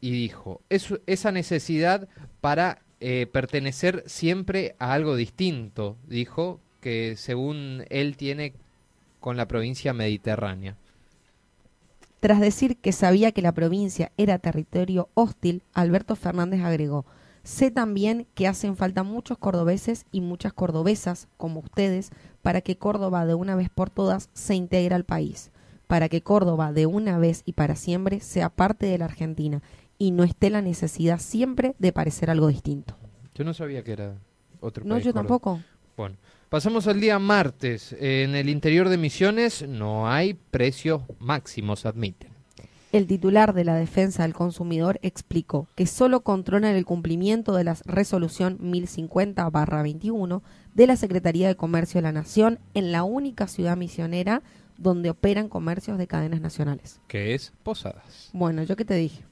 y 0.00 0.10
dijo, 0.12 0.60
"Es- 0.68 0.94
esa 1.06 1.32
necesidad 1.32 2.08
para 2.40 2.78
eh, 3.04 3.26
pertenecer 3.26 4.04
siempre 4.06 4.76
a 4.78 4.92
algo 4.92 5.16
distinto, 5.16 5.96
dijo, 6.06 6.60
que 6.80 7.14
según 7.16 7.84
él 7.90 8.16
tiene 8.16 8.52
con 9.18 9.36
la 9.36 9.46
provincia 9.48 9.92
mediterránea. 9.92 10.76
Tras 12.20 12.38
decir 12.40 12.76
que 12.76 12.92
sabía 12.92 13.32
que 13.32 13.42
la 13.42 13.50
provincia 13.52 14.12
era 14.16 14.38
territorio 14.38 15.08
hostil, 15.14 15.62
Alberto 15.74 16.14
Fernández 16.14 16.60
agregó, 16.62 17.04
sé 17.42 17.70
también 17.70 18.26
que 18.34 18.46
hacen 18.46 18.76
falta 18.76 19.02
muchos 19.02 19.38
cordobeses 19.38 20.06
y 20.12 20.20
muchas 20.20 20.52
cordobesas, 20.52 21.28
como 21.36 21.60
ustedes, 21.60 22.10
para 22.42 22.60
que 22.60 22.76
Córdoba 22.76 23.26
de 23.26 23.34
una 23.34 23.56
vez 23.56 23.68
por 23.68 23.90
todas 23.90 24.28
se 24.32 24.54
integre 24.54 24.94
al 24.94 25.04
país, 25.04 25.50
para 25.86 26.08
que 26.08 26.22
Córdoba 26.22 26.72
de 26.72 26.86
una 26.86 27.18
vez 27.18 27.42
y 27.44 27.52
para 27.52 27.76
siempre 27.76 28.20
sea 28.20 28.48
parte 28.48 28.86
de 28.86 28.98
la 28.98 29.04
Argentina 29.06 29.62
y 29.98 30.10
no 30.10 30.24
esté 30.24 30.50
la 30.50 30.62
necesidad 30.62 31.20
siempre 31.20 31.74
de 31.78 31.92
parecer 31.92 32.30
algo 32.30 32.48
distinto. 32.48 32.96
Yo 33.34 33.44
no 33.44 33.54
sabía 33.54 33.82
que 33.84 33.92
era 33.92 34.14
otro 34.60 34.84
No, 34.84 34.94
país, 34.94 35.04
yo 35.04 35.12
Córdoba. 35.12 35.28
tampoco. 35.28 35.60
Bueno, 35.96 36.16
pasamos 36.48 36.86
al 36.86 37.00
día 37.00 37.18
martes. 37.18 37.94
En 38.00 38.34
el 38.34 38.48
interior 38.48 38.88
de 38.88 38.98
Misiones 38.98 39.66
no 39.68 40.08
hay 40.10 40.34
precios 40.34 41.02
máximos, 41.18 41.86
admiten. 41.86 42.31
El 42.92 43.06
titular 43.06 43.54
de 43.54 43.64
la 43.64 43.74
Defensa 43.74 44.22
del 44.22 44.34
Consumidor 44.34 45.00
explicó 45.00 45.66
que 45.74 45.86
solo 45.86 46.20
controlan 46.20 46.76
el 46.76 46.84
cumplimiento 46.84 47.54
de 47.54 47.64
la 47.64 47.74
resolución 47.86 48.58
1050-21 48.58 50.42
de 50.74 50.86
la 50.86 50.96
Secretaría 50.96 51.48
de 51.48 51.56
Comercio 51.56 51.98
de 51.98 52.02
la 52.02 52.12
Nación 52.12 52.58
en 52.74 52.92
la 52.92 53.02
única 53.02 53.48
ciudad 53.48 53.78
misionera 53.78 54.42
donde 54.78 55.10
operan 55.10 55.48
comercios 55.48 55.98
de 55.98 56.06
cadenas 56.06 56.40
nacionales. 56.40 57.00
Que 57.08 57.34
es 57.34 57.52
Posadas. 57.62 58.30
Bueno, 58.32 58.62
yo 58.62 58.76
qué 58.76 58.84
te 58.84 58.94
dije, 58.94 59.22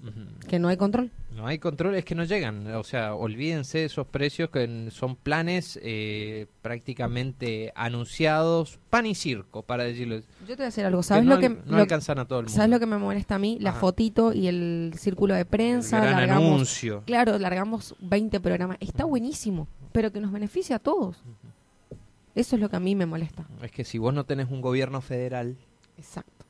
que 0.49 0.59
no 0.59 0.69
hay 0.69 0.77
control. 0.77 1.11
No 1.35 1.47
hay 1.47 1.59
control, 1.59 1.95
es 1.95 2.05
que 2.05 2.15
no 2.15 2.25
llegan. 2.25 2.67
O 2.75 2.85
sea, 2.85 3.15
olvídense 3.15 3.79
de 3.79 3.85
esos 3.85 4.07
precios 4.07 4.51
que 4.51 4.89
son 4.91 5.17
planes 5.17 5.79
eh, 5.83 6.47
prácticamente 6.61 7.73
anunciados, 7.77 8.79
pan 8.91 9.07
y 9.07 9.15
circo, 9.15 9.63
para 9.63 9.85
decirlo. 9.85 10.17
Yo 10.17 10.25
te 10.49 10.57
voy 10.57 10.63
a 10.63 10.67
decir 10.67 10.85
algo, 10.85 11.03
¿sabes 11.03 11.25
no, 11.25 11.35
lo 11.37 11.41
que 11.41 11.49
no 11.49 11.57
lo- 11.67 11.77
alcanzan 11.79 12.19
a 12.19 12.27
todo 12.27 12.41
el 12.41 12.47
mundo. 12.47 12.57
¿Sabes 12.57 12.71
lo 12.71 12.81
que 12.81 12.87
me 12.87 12.99
molesta 12.99 13.37
a 13.37 13.39
mí? 13.39 13.59
La 13.61 13.71
Ajá. 13.71 13.81
fotito 13.81 14.33
y 14.33 14.49
el 14.49 14.93
círculo 14.99 15.35
de 15.35 15.41
El 15.41 15.47
prensa, 15.47 16.01
gran 16.01 16.17
largamos 16.17 16.49
anuncio. 16.53 17.03
Claro, 17.07 17.39
largamos 17.39 17.95
20 18.01 18.41
programas. 18.41 18.77
Está 18.81 19.05
buenísimo, 19.05 19.69
pero 19.93 20.13
que 20.13 20.21
nos 20.21 20.33
beneficia 20.33 20.77
a 20.77 20.79
todos. 20.81 21.23
Eso 22.35 22.57
es 22.57 22.63
lo 22.63 22.69
que 22.69 22.77
a 22.77 22.81
mí 22.81 22.95
me 22.95 23.07
molesta. 23.07 23.47
Es 23.63 23.71
que 23.73 23.85
si 23.85 23.99
vos 23.99 24.15
no 24.15 24.25
tenés 24.25 24.51
un 24.51 24.61
gobierno 24.61 25.01
federal, 25.01 25.57
Exacto. 25.99 26.45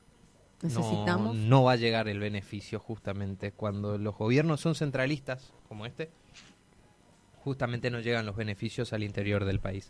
no- 0.61 0.67
Necesitamos. 0.69 1.35
no, 1.35 1.63
va 1.63 1.73
a 1.73 1.75
llegar 1.77 2.07
el 2.07 2.19
beneficio 2.19 2.79
justamente. 2.79 3.51
Cuando 3.51 3.97
los 3.97 4.15
gobiernos 4.15 4.61
son 4.61 4.75
centralistas, 4.75 5.51
como 5.67 5.85
este, 5.85 6.09
justamente 7.43 7.89
no 7.89 7.99
llegan 7.99 8.25
los 8.25 8.35
beneficios 8.35 8.93
al 8.93 9.03
interior 9.03 9.45
del 9.45 9.59
país. 9.59 9.89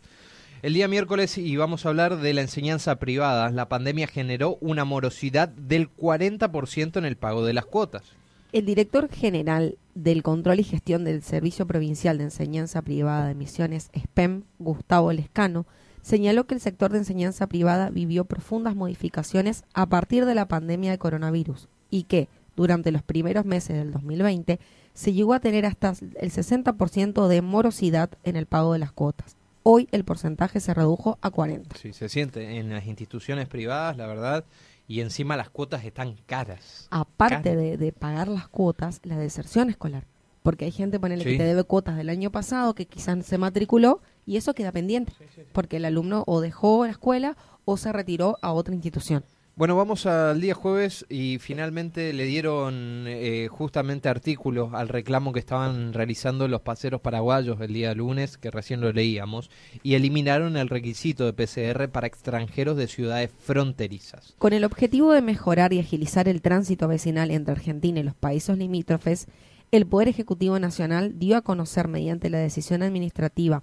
El 0.62 0.74
día 0.74 0.88
miércoles, 0.88 1.36
y 1.38 1.56
vamos 1.56 1.84
a 1.84 1.88
hablar 1.90 2.18
de 2.18 2.32
la 2.34 2.40
enseñanza 2.40 2.96
privada, 2.98 3.50
la 3.50 3.68
pandemia 3.68 4.06
generó 4.06 4.56
una 4.60 4.84
morosidad 4.84 5.48
del 5.48 5.90
40% 5.94 6.96
en 6.98 7.04
el 7.04 7.16
pago 7.16 7.44
de 7.44 7.52
las 7.52 7.66
cuotas. 7.66 8.04
El 8.52 8.64
director 8.66 9.08
general 9.10 9.76
del 9.94 10.22
Control 10.22 10.60
y 10.60 10.64
Gestión 10.64 11.04
del 11.04 11.22
Servicio 11.22 11.66
Provincial 11.66 12.18
de 12.18 12.24
Enseñanza 12.24 12.80
Privada 12.82 13.26
de 13.26 13.34
Misiones, 13.34 13.90
SPEM, 13.98 14.44
Gustavo 14.58 15.12
Lescano, 15.12 15.66
señaló 16.02 16.44
que 16.46 16.54
el 16.54 16.60
sector 16.60 16.92
de 16.92 16.98
enseñanza 16.98 17.46
privada 17.46 17.90
vivió 17.90 18.24
profundas 18.24 18.74
modificaciones 18.76 19.64
a 19.72 19.86
partir 19.86 20.24
de 20.26 20.34
la 20.34 20.46
pandemia 20.48 20.90
de 20.90 20.98
coronavirus 20.98 21.68
y 21.90 22.04
que, 22.04 22.28
durante 22.56 22.92
los 22.92 23.02
primeros 23.02 23.44
meses 23.44 23.76
del 23.76 23.92
2020, 23.92 24.58
se 24.94 25.12
llegó 25.12 25.32
a 25.34 25.40
tener 25.40 25.64
hasta 25.64 25.94
el 26.20 26.30
60% 26.30 27.26
de 27.28 27.42
morosidad 27.42 28.10
en 28.24 28.36
el 28.36 28.46
pago 28.46 28.72
de 28.74 28.78
las 28.78 28.92
cuotas. 28.92 29.36
Hoy 29.62 29.88
el 29.92 30.04
porcentaje 30.04 30.60
se 30.60 30.74
redujo 30.74 31.18
a 31.22 31.30
40. 31.30 31.76
Sí, 31.76 31.92
se 31.92 32.08
siente 32.08 32.58
en 32.58 32.70
las 32.70 32.86
instituciones 32.86 33.46
privadas, 33.48 33.96
la 33.96 34.06
verdad, 34.06 34.44
y 34.88 35.00
encima 35.00 35.36
las 35.36 35.48
cuotas 35.50 35.84
están 35.84 36.16
caras. 36.26 36.88
aparte 36.90 37.54
de, 37.56 37.76
de 37.76 37.92
pagar 37.92 38.28
las 38.28 38.48
cuotas, 38.48 39.00
la 39.04 39.16
deserción 39.16 39.70
escolar. 39.70 40.04
Porque 40.42 40.64
hay 40.64 40.72
gente, 40.72 40.98
ponele, 40.98 41.22
Sí. 41.22 41.30
que 41.30 41.38
te 41.38 41.44
debe 41.44 41.62
cuotas 41.62 41.96
del 41.96 42.08
año 42.08 42.32
pasado, 42.32 42.74
que 42.74 42.86
quizás 42.86 43.24
se 43.24 43.38
matriculó, 43.38 44.00
y 44.26 44.36
eso 44.36 44.54
queda 44.54 44.72
pendiente. 44.72 45.12
Porque 45.52 45.76
el 45.76 45.84
alumno 45.84 46.24
o 46.26 46.40
dejó 46.40 46.84
la 46.84 46.92
escuela 46.92 47.36
o 47.64 47.76
se 47.76 47.92
retiró 47.92 48.38
a 48.42 48.52
otra 48.52 48.74
institución. 48.74 49.24
Bueno, 49.54 49.76
vamos 49.76 50.06
al 50.06 50.40
día 50.40 50.54
jueves 50.54 51.04
y 51.10 51.36
finalmente 51.38 52.14
le 52.14 52.24
dieron 52.24 53.04
eh, 53.06 53.48
justamente 53.50 54.08
artículos 54.08 54.72
al 54.72 54.88
reclamo 54.88 55.34
que 55.34 55.40
estaban 55.40 55.92
realizando 55.92 56.48
los 56.48 56.62
paseros 56.62 57.02
paraguayos 57.02 57.60
el 57.60 57.74
día 57.74 57.94
lunes, 57.94 58.38
que 58.38 58.50
recién 58.50 58.80
lo 58.80 58.90
leíamos, 58.94 59.50
y 59.82 59.92
eliminaron 59.92 60.56
el 60.56 60.70
requisito 60.70 61.30
de 61.30 61.34
PCR 61.34 61.90
para 61.90 62.06
extranjeros 62.06 62.78
de 62.78 62.88
ciudades 62.88 63.30
fronterizas. 63.40 64.34
Con 64.38 64.54
el 64.54 64.64
objetivo 64.64 65.12
de 65.12 65.20
mejorar 65.20 65.74
y 65.74 65.80
agilizar 65.80 66.28
el 66.28 66.40
tránsito 66.40 66.88
vecinal 66.88 67.30
entre 67.30 67.52
Argentina 67.52 68.00
y 68.00 68.04
los 68.04 68.14
países 68.14 68.56
limítrofes, 68.56 69.26
el 69.70 69.86
Poder 69.86 70.08
Ejecutivo 70.08 70.58
Nacional 70.58 71.18
dio 71.18 71.36
a 71.36 71.42
conocer 71.42 71.88
mediante 71.88 72.30
la 72.30 72.38
decisión 72.38 72.82
administrativa 72.82 73.62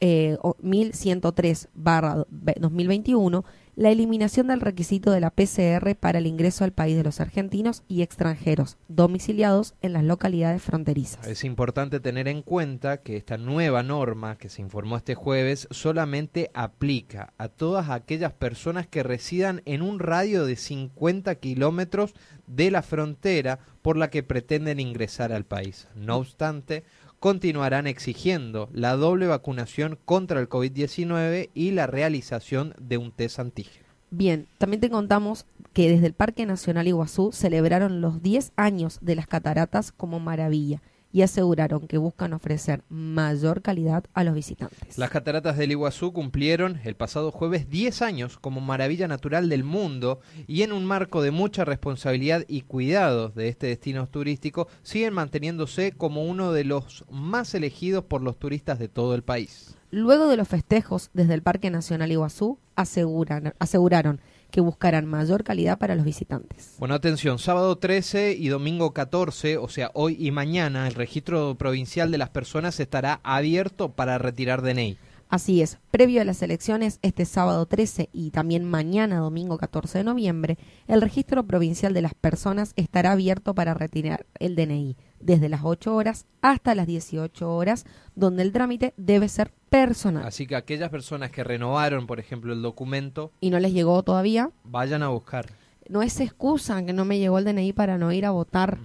eh, 0.00 0.36
o- 0.42 0.56
1103-2021 0.62 3.44
la 3.76 3.90
eliminación 3.90 4.48
del 4.48 4.60
requisito 4.60 5.10
de 5.10 5.20
la 5.20 5.30
PCR 5.30 5.94
para 5.98 6.18
el 6.18 6.26
ingreso 6.26 6.64
al 6.64 6.72
país 6.72 6.96
de 6.98 7.04
los 7.04 7.18
argentinos 7.20 7.82
y 7.88 8.02
extranjeros 8.02 8.76
domiciliados 8.88 9.74
en 9.80 9.94
las 9.94 10.04
localidades 10.04 10.60
fronterizas. 10.60 11.26
Es 11.26 11.44
importante 11.44 11.98
tener 11.98 12.28
en 12.28 12.42
cuenta 12.42 12.98
que 12.98 13.16
esta 13.16 13.38
nueva 13.38 13.82
norma 13.82 14.36
que 14.36 14.50
se 14.50 14.60
informó 14.60 14.98
este 14.98 15.14
jueves 15.14 15.66
solamente 15.70 16.50
aplica 16.52 17.32
a 17.38 17.48
todas 17.48 17.88
aquellas 17.88 18.34
personas 18.34 18.86
que 18.86 19.02
residan 19.02 19.62
en 19.64 19.80
un 19.80 19.98
radio 19.98 20.44
de 20.44 20.56
50 20.56 21.34
kilómetros 21.36 22.12
de 22.46 22.70
la 22.70 22.82
frontera 22.82 23.60
por 23.80 23.96
la 23.96 24.10
que 24.10 24.22
pretenden 24.22 24.78
ingresar 24.80 25.32
al 25.32 25.44
país. 25.46 25.88
No 25.94 26.16
obstante, 26.16 26.84
continuarán 27.20 27.86
exigiendo 27.86 28.70
la 28.72 28.96
doble 28.96 29.26
vacunación 29.26 29.98
contra 30.04 30.40
el 30.40 30.48
COVID-19 30.48 31.50
y 31.54 31.70
la 31.70 31.86
realización 31.86 32.74
de 32.80 32.96
un 32.96 33.12
test 33.12 33.38
antígeno. 33.38 33.86
Bien, 34.10 34.48
también 34.58 34.80
te 34.80 34.90
contamos 34.90 35.46
que 35.72 35.88
desde 35.88 36.06
el 36.06 36.14
Parque 36.14 36.46
Nacional 36.46 36.88
Iguazú 36.88 37.30
celebraron 37.32 38.00
los 38.00 38.22
10 38.22 38.52
años 38.56 38.98
de 39.02 39.14
las 39.14 39.28
cataratas 39.28 39.92
como 39.92 40.18
maravilla 40.18 40.82
y 41.12 41.22
aseguraron 41.22 41.86
que 41.88 41.98
buscan 41.98 42.32
ofrecer 42.32 42.82
mayor 42.88 43.62
calidad 43.62 44.04
a 44.14 44.24
los 44.24 44.34
visitantes. 44.34 44.96
Las 44.98 45.10
cataratas 45.10 45.56
del 45.56 45.72
Iguazú 45.72 46.12
cumplieron 46.12 46.80
el 46.84 46.94
pasado 46.94 47.30
jueves 47.32 47.68
10 47.68 48.02
años 48.02 48.38
como 48.38 48.60
maravilla 48.60 49.08
natural 49.08 49.48
del 49.48 49.64
mundo 49.64 50.20
y 50.46 50.62
en 50.62 50.72
un 50.72 50.84
marco 50.84 51.22
de 51.22 51.30
mucha 51.30 51.64
responsabilidad 51.64 52.44
y 52.48 52.62
cuidado 52.62 53.30
de 53.30 53.48
este 53.48 53.66
destino 53.68 54.06
turístico 54.06 54.68
siguen 54.82 55.14
manteniéndose 55.14 55.92
como 55.92 56.24
uno 56.24 56.52
de 56.52 56.64
los 56.64 57.04
más 57.10 57.54
elegidos 57.54 58.04
por 58.04 58.22
los 58.22 58.38
turistas 58.38 58.78
de 58.78 58.88
todo 58.88 59.14
el 59.14 59.22
país. 59.22 59.76
Luego 59.92 60.28
de 60.28 60.36
los 60.36 60.46
festejos 60.46 61.10
desde 61.14 61.34
el 61.34 61.42
Parque 61.42 61.68
Nacional 61.70 62.12
Iguazú, 62.12 62.58
aseguran- 62.76 63.54
aseguraron 63.58 64.20
que 64.50 64.60
buscarán 64.60 65.06
mayor 65.06 65.44
calidad 65.44 65.78
para 65.78 65.94
los 65.94 66.04
visitantes. 66.04 66.74
Bueno, 66.78 66.94
atención, 66.94 67.38
sábado 67.38 67.76
13 67.78 68.32
y 68.32 68.48
domingo 68.48 68.92
14, 68.92 69.56
o 69.56 69.68
sea, 69.68 69.90
hoy 69.94 70.16
y 70.18 70.30
mañana, 70.30 70.86
el 70.86 70.94
registro 70.94 71.54
provincial 71.56 72.10
de 72.10 72.18
las 72.18 72.30
personas 72.30 72.80
estará 72.80 73.20
abierto 73.22 73.92
para 73.92 74.18
retirar 74.18 74.62
DNI. 74.62 74.98
Así 75.30 75.62
es, 75.62 75.78
previo 75.92 76.20
a 76.20 76.24
las 76.24 76.42
elecciones, 76.42 76.98
este 77.02 77.24
sábado 77.24 77.64
13 77.64 78.08
y 78.12 78.32
también 78.32 78.64
mañana 78.64 79.20
domingo 79.20 79.58
14 79.58 79.98
de 79.98 80.04
noviembre, 80.04 80.58
el 80.88 81.00
registro 81.00 81.46
provincial 81.46 81.94
de 81.94 82.02
las 82.02 82.14
personas 82.14 82.72
estará 82.74 83.12
abierto 83.12 83.54
para 83.54 83.72
retirar 83.72 84.26
el 84.40 84.56
DNI 84.56 84.96
desde 85.20 85.48
las 85.48 85.60
8 85.62 85.94
horas 85.94 86.26
hasta 86.42 86.74
las 86.74 86.88
18 86.88 87.48
horas, 87.48 87.84
donde 88.16 88.42
el 88.42 88.50
trámite 88.50 88.92
debe 88.96 89.28
ser 89.28 89.52
personal. 89.70 90.24
Así 90.26 90.46
que 90.46 90.56
aquellas 90.56 90.90
personas 90.90 91.30
que 91.30 91.44
renovaron, 91.44 92.06
por 92.06 92.20
ejemplo, 92.20 92.52
el 92.52 92.60
documento, 92.60 93.32
Y 93.40 93.50
no 93.50 93.58
les 93.60 93.72
llegó 93.72 94.02
todavía, 94.02 94.50
vayan 94.64 95.02
a 95.02 95.08
buscar. 95.08 95.46
no 95.88 96.02
es 96.02 96.20
excusa 96.20 96.84
que 96.84 96.92
no 96.92 97.04
me 97.04 97.18
llegó 97.18 97.38
el 97.38 97.44
DNI 97.44 97.72
para 97.72 97.96
no 97.96 98.12
ir 98.12 98.26
a 98.26 98.30
votar, 98.32 98.78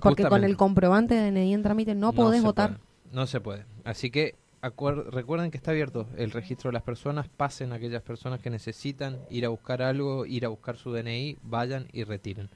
porque 0.00 0.24
con 0.24 0.44
el 0.44 0.56
comprobante 0.56 1.14
de 1.14 1.30
DNI 1.32 1.54
en 1.54 1.62
trámite 1.62 1.94
no, 1.94 2.12
podés 2.12 2.40
se 2.42 2.46
votar. 2.46 2.70
puede, 2.78 3.14
no 3.14 3.26
se 3.26 3.40
puede. 3.40 3.64
Así 3.84 4.10
que 4.10 4.36
recuerden 4.62 5.50
que 5.50 5.56
está 5.56 5.70
abierto 5.70 6.06
el 6.16 6.30
registro 6.30 6.70
de 6.70 6.74
las 6.74 6.82
personas. 6.82 7.28
Pasen 7.28 7.72
aquellas 7.72 8.02
personas 8.02 8.40
que 8.40 8.50
necesitan 8.50 9.18
ir 9.30 9.44
a 9.44 9.48
buscar 9.48 9.82
algo, 9.82 10.26
ir 10.26 10.44
a 10.44 10.48
buscar 10.48 10.76
su 10.76 10.92
DNI, 10.92 11.38
vayan 11.42 11.88
y 11.92 12.04
retiren. 12.04 12.50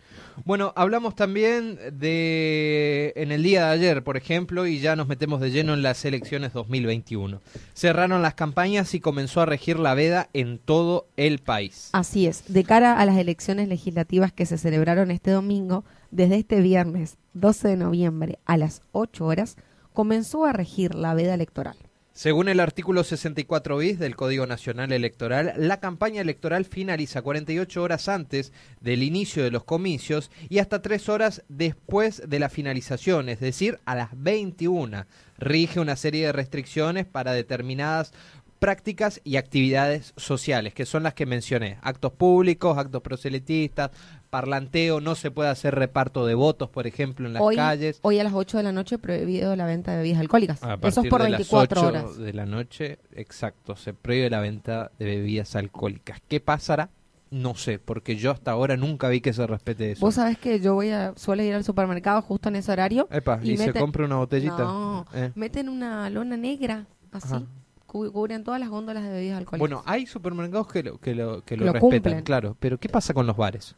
Bueno, 0.45 0.73
hablamos 0.77 1.15
también 1.15 1.79
de 1.93 3.13
en 3.17 3.33
el 3.33 3.43
día 3.43 3.67
de 3.67 3.73
ayer, 3.73 4.03
por 4.03 4.17
ejemplo, 4.17 4.67
y 4.67 4.81
ya 4.81 4.97
nos 4.97 5.09
metemos 5.09 5.41
de 5.41 5.51
lleno 5.51 5.75
en 5.75 5.83
las 5.83 6.05
elecciones 6.05 6.53
2021. 6.53 7.41
Cerraron 7.75 8.23
las 8.23 8.35
campañas 8.35 8.95
y 8.95 9.01
comenzó 9.01 9.41
a 9.41 9.47
regir 9.47 9.79
la 9.79 9.95
veda 9.95 10.29
en 10.33 10.59
todo 10.59 11.09
el 11.17 11.39
país. 11.39 11.91
Así 11.93 12.27
es, 12.27 12.45
de 12.53 12.65
cara 12.65 12.99
a 12.99 13.05
las 13.07 13.19
elecciones 13.19 13.69
legislativas 13.69 14.33
que 14.33 14.47
se 14.47 14.59
celebraron 14.59 15.11
este 15.11 15.31
domingo, 15.31 15.85
desde 16.11 16.37
este 16.37 16.61
viernes 16.61 17.19
12 17.35 17.69
de 17.69 17.77
noviembre 17.77 18.39
a 18.45 18.57
las 18.57 18.83
8 18.93 19.25
horas, 19.25 19.57
comenzó 19.93 20.45
a 20.45 20.53
regir 20.53 20.95
la 20.95 21.15
veda 21.15 21.35
electoral. 21.35 21.77
Según 22.21 22.51
el 22.51 22.61
artículo 22.61 23.03
64 23.03 23.79
bis 23.79 23.99
del 23.99 24.15
Código 24.15 24.47
Nacional 24.47 24.93
Electoral, 24.93 25.55
la 25.57 25.81
campaña 25.81 26.21
electoral 26.21 26.67
finaliza 26.67 27.23
48 27.23 27.83
horas 27.83 28.11
antes 28.11 28.53
del 28.83 29.03
inicio 29.03 29.43
de 29.43 29.51
los 29.51 29.65
comicios 29.65 30.31
y 30.51 30.59
hasta 30.59 30.83
3 30.83 31.09
horas 31.09 31.45
después 31.49 32.23
de 32.29 32.39
la 32.39 32.51
finalización, 32.51 33.31
es 33.31 33.41
decir, 33.41 33.81
a 33.87 33.95
las 33.95 34.11
21. 34.13 35.07
Rige 35.39 35.81
una 35.81 35.97
serie 35.97 36.27
de 36.27 36.33
restricciones 36.33 37.07
para 37.07 37.33
determinadas 37.33 38.13
prácticas 38.59 39.23
y 39.25 39.37
actividades 39.37 40.13
sociales, 40.19 40.75
que 40.75 40.85
son 40.85 41.03
las 41.03 41.15
que 41.15 41.25
mencioné. 41.25 41.79
Actos 41.81 42.13
públicos, 42.13 42.77
actos 42.77 43.01
proselitistas, 43.01 43.93
parlanteo, 44.31 45.01
no 45.01 45.15
se 45.17 45.31
puede 45.31 45.51
hacer 45.51 45.75
reparto 45.75 46.25
de 46.25 46.35
votos, 46.35 46.71
por 46.71 46.87
ejemplo, 46.87 47.27
en 47.27 47.33
las 47.35 47.43
hoy, 47.43 47.57
calles. 47.57 47.99
hoy 48.03 48.19
a 48.21 48.25
las 48.25 48.33
8 48.33 48.57
de 48.59 48.63
la 48.63 48.73
noche 48.73 48.97
prohibido 48.99 49.55
la 49.57 49.67
venta 49.67 49.91
de 49.93 49.99
bebidas 49.99 50.21
alcohólicas. 50.21 50.63
A 50.63 50.79
Eso 50.83 51.03
es 51.03 51.09
por 51.09 51.23
de 51.23 51.31
24 51.31 51.83
las 51.93 52.05
8 52.05 52.07
horas. 52.07 52.19
de 52.19 52.33
la 52.33 52.47
noche, 52.47 52.99
exacto, 53.13 53.77
se 53.77 53.93
prohíbe 53.93 54.31
la 54.31 54.41
venta 54.41 54.91
de 54.99 55.05
bebidas 55.05 55.55
alcohólicas. 55.57 56.21
¿Qué 56.29 56.41
pasará? 56.41 56.89
No 57.33 57.55
sé, 57.55 57.79
porque 57.79 58.17
yo 58.17 58.31
hasta 58.33 58.51
ahora 58.53 58.77
nunca 58.77 59.09
vi 59.09 59.21
que 59.21 59.33
se 59.33 59.47
respete 59.47 59.93
eso. 59.93 60.01
Vos 60.05 60.15
sabés 60.17 60.37
que 60.39 60.59
yo 60.61 60.75
voy 60.75 60.91
a 60.91 61.13
suelo 61.17 61.43
ir 61.45 61.55
al 61.55 61.63
supermercado 61.65 62.23
justo 62.23 62.49
en 62.49 62.57
ese 62.57 62.73
horario. 62.73 63.07
Epa, 63.11 63.39
y, 63.43 63.57
se 63.57 63.67
meten- 63.73 63.81
compra 63.81 64.05
una 64.05 64.17
botellita. 64.17 64.59
No, 64.59 65.07
Eh. 65.15 65.31
meten 65.37 65.69
una 65.69 66.11
lona 66.11 66.37
negra, 66.37 66.87
así, 67.13 67.35
Ajá. 67.35 67.43
cubren 67.87 68.43
todas 68.45 68.59
las 68.61 68.69
góndolas 68.69 69.05
de 69.05 69.11
bebidas 69.11 69.39
alcohólicas. 69.39 69.61
Bueno, 69.61 69.83
hay 69.87 70.07
supermercados 70.07 70.67
que 70.73 70.83
lo, 70.83 70.99
que 70.99 71.15
lo, 71.15 71.45
que 71.45 71.57
lo 71.57 71.67
Lo 71.67 71.73
respetan, 71.73 71.91
cumplen. 72.03 72.23
claro. 72.23 72.57
Pero 72.59 72.79
¿qué 72.79 72.89
pasa 72.89 73.15
con 73.15 73.27
los 73.27 73.37
bares? 73.37 73.75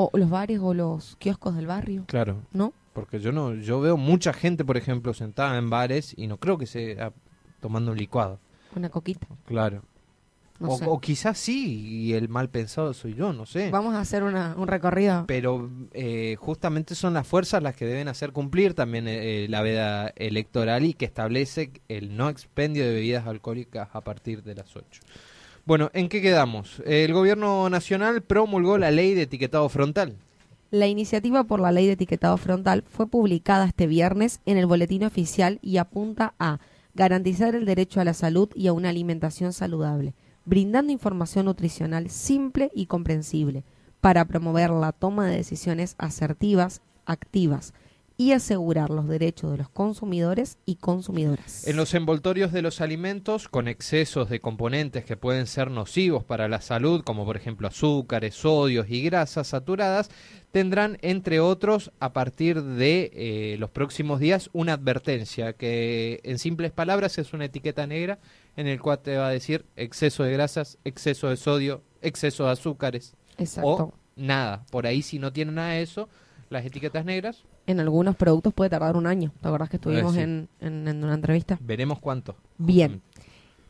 O 0.00 0.10
los 0.12 0.30
bares 0.30 0.60
o 0.62 0.74
los 0.74 1.16
kioscos 1.16 1.56
del 1.56 1.66
barrio, 1.66 2.04
Claro, 2.06 2.42
¿no? 2.52 2.72
porque 2.92 3.18
yo 3.18 3.32
no, 3.32 3.54
yo 3.54 3.80
veo 3.80 3.96
mucha 3.96 4.32
gente, 4.32 4.64
por 4.64 4.76
ejemplo, 4.76 5.12
sentada 5.12 5.58
en 5.58 5.70
bares 5.70 6.14
y 6.16 6.26
no 6.28 6.36
creo 6.38 6.56
que 6.56 6.66
sea 6.66 7.12
tomando 7.60 7.90
un 7.92 7.98
licuado. 7.98 8.38
Una 8.76 8.90
coquita, 8.90 9.26
Claro. 9.46 9.82
no 10.60 10.68
o, 10.70 11.00
quizás 11.00 11.38
sí, 11.38 11.86
y 11.88 12.12
el 12.14 12.28
mal 12.28 12.48
pensado 12.48 12.92
soy 12.94 13.14
yo, 13.14 13.32
no 13.32 13.44
sé. 13.46 13.70
Vamos 13.70 13.94
a 13.94 14.00
hacer 14.00 14.22
una, 14.24 14.54
un 14.56 14.66
recorrido. 14.68 15.24
pero 15.26 15.68
eh, 15.92 16.36
justamente 16.38 16.94
son 16.94 17.14
las 17.14 17.26
fuerzas 17.26 17.62
las 17.62 17.74
que 17.76 17.84
deben 17.86 18.06
hacer 18.08 18.32
cumplir 18.32 18.74
también 18.74 19.06
eh, 19.08 19.46
la 19.48 19.62
veda 19.62 20.12
electoral 20.16 20.84
y 20.84 20.94
que 20.94 21.04
establece 21.06 21.72
el 21.88 22.16
no 22.16 22.28
expendio 22.28 22.84
de 22.84 22.92
bebidas 22.94 23.26
alcohólicas 23.26 23.88
a 23.92 24.00
partir 24.02 24.42
de 24.44 24.54
las 24.56 24.74
8. 24.76 25.00
Bueno, 25.68 25.90
¿en 25.92 26.08
qué 26.08 26.22
quedamos? 26.22 26.82
El 26.86 27.12
gobierno 27.12 27.68
nacional 27.68 28.22
promulgó 28.22 28.78
la 28.78 28.90
ley 28.90 29.12
de 29.12 29.24
etiquetado 29.24 29.68
frontal. 29.68 30.16
La 30.70 30.86
iniciativa 30.86 31.44
por 31.44 31.60
la 31.60 31.72
ley 31.72 31.84
de 31.86 31.92
etiquetado 31.92 32.38
frontal 32.38 32.84
fue 32.88 33.06
publicada 33.06 33.66
este 33.66 33.86
viernes 33.86 34.40
en 34.46 34.56
el 34.56 34.64
boletín 34.64 35.04
oficial 35.04 35.58
y 35.60 35.76
apunta 35.76 36.32
a 36.38 36.58
garantizar 36.94 37.54
el 37.54 37.66
derecho 37.66 38.00
a 38.00 38.06
la 38.06 38.14
salud 38.14 38.48
y 38.54 38.68
a 38.68 38.72
una 38.72 38.88
alimentación 38.88 39.52
saludable, 39.52 40.14
brindando 40.46 40.90
información 40.90 41.44
nutricional 41.44 42.08
simple 42.08 42.70
y 42.74 42.86
comprensible 42.86 43.62
para 44.00 44.24
promover 44.24 44.70
la 44.70 44.92
toma 44.92 45.26
de 45.26 45.36
decisiones 45.36 45.96
asertivas, 45.98 46.80
activas 47.04 47.74
y 48.20 48.32
asegurar 48.32 48.90
los 48.90 49.06
derechos 49.06 49.52
de 49.52 49.58
los 49.58 49.68
consumidores 49.68 50.58
y 50.66 50.74
consumidoras. 50.74 51.66
En 51.68 51.76
los 51.76 51.94
envoltorios 51.94 52.50
de 52.50 52.62
los 52.62 52.80
alimentos, 52.80 53.48
con 53.48 53.68
excesos 53.68 54.28
de 54.28 54.40
componentes 54.40 55.04
que 55.04 55.16
pueden 55.16 55.46
ser 55.46 55.70
nocivos 55.70 56.24
para 56.24 56.48
la 56.48 56.60
salud, 56.60 57.04
como 57.04 57.24
por 57.24 57.36
ejemplo 57.36 57.68
azúcares, 57.68 58.34
sodios 58.34 58.90
y 58.90 59.02
grasas 59.02 59.46
saturadas, 59.46 60.10
tendrán, 60.50 60.98
entre 61.00 61.38
otros, 61.38 61.92
a 62.00 62.12
partir 62.12 62.60
de 62.60 63.12
eh, 63.14 63.56
los 63.60 63.70
próximos 63.70 64.18
días, 64.18 64.50
una 64.52 64.72
advertencia 64.72 65.52
que, 65.52 66.20
en 66.24 66.40
simples 66.40 66.72
palabras, 66.72 67.18
es 67.18 67.32
una 67.32 67.44
etiqueta 67.44 67.86
negra 67.86 68.18
en 68.56 68.66
el 68.66 68.80
cual 68.80 68.98
te 68.98 69.16
va 69.16 69.28
a 69.28 69.30
decir 69.30 69.64
exceso 69.76 70.24
de 70.24 70.32
grasas, 70.32 70.78
exceso 70.84 71.28
de 71.28 71.36
sodio, 71.36 71.82
exceso 72.02 72.46
de 72.46 72.50
azúcares 72.50 73.14
Exacto. 73.36 73.68
o 73.68 73.94
nada. 74.16 74.66
Por 74.72 74.88
ahí, 74.88 75.02
si 75.02 75.20
no 75.20 75.32
tiene 75.32 75.52
nada 75.52 75.74
de 75.74 75.82
eso, 75.82 76.08
las 76.50 76.66
etiquetas 76.66 77.04
negras, 77.04 77.44
En 77.68 77.78
algunos 77.80 78.16
productos 78.16 78.52
puede 78.54 78.70
tardar 78.70 78.96
un 78.96 79.06
año. 79.06 79.30
¿Te 79.40 79.46
acordás 79.48 79.68
que 79.68 79.76
estuvimos 79.76 80.14
sí. 80.14 80.20
en, 80.20 80.48
en- 80.60 80.88
en 80.88 81.04
una 81.04 81.14
entrevista? 81.14 81.58
veremos 81.60 81.98
cuánto. 82.00 82.34
Bien. 82.56 83.00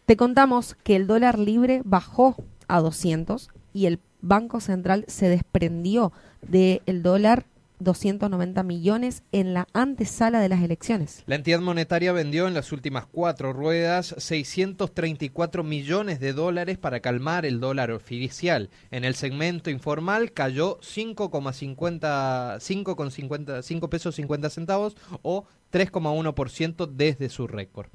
Te 0.06 0.16
contamos 0.16 0.74
que 0.82 0.96
el 0.96 1.06
dólar 1.06 1.38
libre 1.38 1.82
bajó 1.84 2.36
a 2.68 2.80
200 2.80 3.50
y 3.74 3.86
el 3.86 3.98
Banco 4.22 4.60
Central 4.60 5.04
se 5.08 5.28
desprendió 5.28 6.12
del 6.42 7.02
dólar 7.02 7.44
290 7.80 8.62
millones 8.62 9.22
en 9.32 9.54
la 9.54 9.66
antesala 9.72 10.40
de 10.40 10.48
las 10.48 10.62
elecciones. 10.62 11.22
La 11.26 11.34
entidad 11.34 11.60
monetaria 11.60 12.12
vendió 12.12 12.48
en 12.48 12.54
las 12.54 12.72
últimas 12.72 13.06
cuatro 13.06 13.52
ruedas 13.52 14.14
634 14.18 15.64
millones 15.64 16.20
de 16.20 16.32
dólares 16.32 16.78
para 16.78 17.00
calmar 17.00 17.46
el 17.46 17.60
dólar 17.60 17.90
oficial. 17.90 18.70
En 18.90 19.04
el 19.04 19.14
segmento 19.14 19.70
informal 19.70 20.32
cayó 20.32 20.78
5,50 20.80 22.58
5,50 22.58 23.62
5 23.62 23.90
pesos 23.90 24.14
50 24.14 24.50
centavos 24.50 24.96
o 25.22 25.44
3,1% 25.72 26.86
desde 26.86 27.28
su 27.28 27.46
récord. 27.46 27.88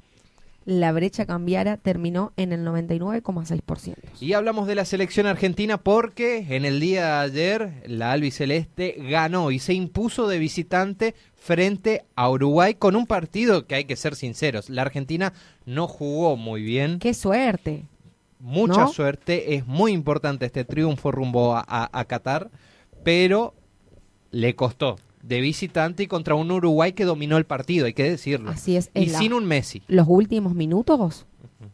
La 0.66 0.92
brecha 0.92 1.26
cambiaria 1.26 1.76
terminó 1.76 2.32
en 2.36 2.52
el 2.52 2.64
99,6%. 2.64 3.94
Y 4.20 4.32
hablamos 4.32 4.66
de 4.66 4.74
la 4.74 4.84
selección 4.84 5.26
argentina 5.26 5.78
porque 5.78 6.46
en 6.56 6.64
el 6.64 6.80
día 6.80 7.04
de 7.04 7.12
ayer 7.52 7.82
la 7.86 8.12
albiceleste 8.12 8.96
ganó 8.98 9.50
y 9.50 9.58
se 9.58 9.74
impuso 9.74 10.26
de 10.28 10.38
visitante 10.38 11.14
frente 11.34 12.04
a 12.16 12.30
Uruguay 12.30 12.74
con 12.74 12.96
un 12.96 13.06
partido 13.06 13.66
que 13.66 13.74
hay 13.74 13.84
que 13.84 13.96
ser 13.96 14.16
sinceros, 14.16 14.70
la 14.70 14.82
Argentina 14.82 15.34
no 15.66 15.86
jugó 15.86 16.36
muy 16.36 16.62
bien, 16.62 16.98
¡Qué 16.98 17.12
suerte! 17.12 17.84
mucha 18.38 18.80
¿no? 18.82 18.88
suerte, 18.88 19.54
es 19.54 19.66
muy 19.66 19.92
importante 19.92 20.46
este 20.46 20.64
triunfo 20.64 21.10
rumbo 21.12 21.54
a, 21.56 21.64
a- 21.66 21.90
a 21.92 22.04
Qatar, 22.06 22.50
pero 23.02 23.54
le 24.30 24.54
costó 24.56 24.96
de 25.26 25.40
visitante 25.40 26.02
y 26.02 26.06
contra 26.06 26.34
un 26.34 26.50
Uruguay 26.50 26.92
que 26.92 27.04
dominó 27.04 27.36
el 27.36 27.44
partido, 27.46 27.86
hay 27.86 27.94
que 27.94 28.04
decirlo. 28.10 28.50
Así 28.50 28.76
es. 28.76 28.90
y 28.94 29.06
la- 29.06 29.18
sin 29.18 29.32
un 29.32 29.44
Messi. 29.46 29.82
los 29.88 30.06
últimos 30.08 30.54
minutos. 30.54 31.26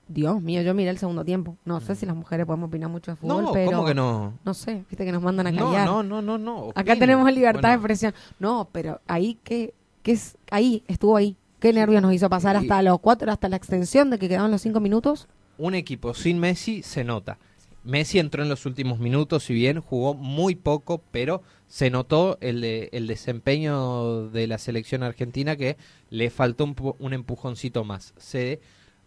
Dios 0.09 0.41
mío, 0.43 0.63
yo 0.63 0.75
miré 0.75 0.91
el 0.91 0.99
segundo 0.99 1.25
tiempo. 1.25 1.57
No 1.65 1.81
sé 1.81 1.95
si 1.95 2.05
las 2.07 2.15
mujeres 2.17 2.47
podemos 2.47 2.69
opinar 2.69 2.89
mucho 2.91 3.13
de 3.13 3.17
fútbol, 3.17 3.45
No, 3.45 3.53
pero 3.53 3.71
¿cómo 3.71 3.85
que 3.87 3.95
no? 3.95 4.35
no 4.45 4.55
sé, 4.55 4.85
viste 4.89 5.05
que 5.05 5.13
nos 5.13 5.23
mandan 5.23 5.47
a 5.49 5.53
No, 5.53 5.67
callar. 5.67 5.87
no, 5.87 6.03
no, 6.03 6.23
no, 6.23 6.39
no. 6.39 6.71
Acá 6.71 6.81
opinen. 6.93 6.99
tenemos 7.01 7.33
libertad 7.33 7.69
de 7.71 7.75
expresión. 7.75 8.15
No, 8.39 8.69
pero 8.73 9.01
ahí 9.07 9.39
que, 9.45 9.75
que 10.03 10.13
es 10.13 10.37
ahí 10.51 10.83
estuvo 10.89 11.17
ahí. 11.17 11.37
Qué 11.61 11.73
nervios 11.73 12.03
nos 12.03 12.13
hizo 12.15 12.29
pasar 12.31 12.57
Y- 12.57 12.59
hasta 12.61 12.83
los 12.83 13.01
cuatro, 13.01 13.31
hasta 13.31 13.49
la 13.49 13.57
extensión 13.57 14.11
de 14.11 14.19
que 14.19 14.29
quedaban 14.29 14.51
los 14.51 14.63
cinco 14.63 14.81
minutos. 14.81 15.29
un 15.59 15.75
equipo 15.75 16.15
sin 16.15 16.39
Messi 16.39 16.83
se 16.83 17.05
nota. 17.05 17.39
Messi 17.85 18.19
entró 18.19 18.43
en 18.43 18.49
los 18.49 18.67
últimos 18.67 18.99
minutos, 18.99 19.45
si 19.45 19.55
bien 19.55 19.81
jugó 19.81 20.15
muy 20.15 20.55
poco, 20.55 21.03
pero 21.11 21.43
se 21.67 21.89
notó 21.91 22.37
el, 22.41 22.61
de- 22.61 22.91
el 22.93 23.07
desempeño 23.07 24.29
de 24.29 24.47
la 24.47 24.59
selección 24.59 25.03
argentina 25.03 25.57
que 25.57 25.77
le 26.11 26.31
faltó 26.31 26.65
un, 26.65 26.77
un 26.99 27.13
empujoncito 27.15 27.85
más. 27.85 28.13
Se 28.19 28.61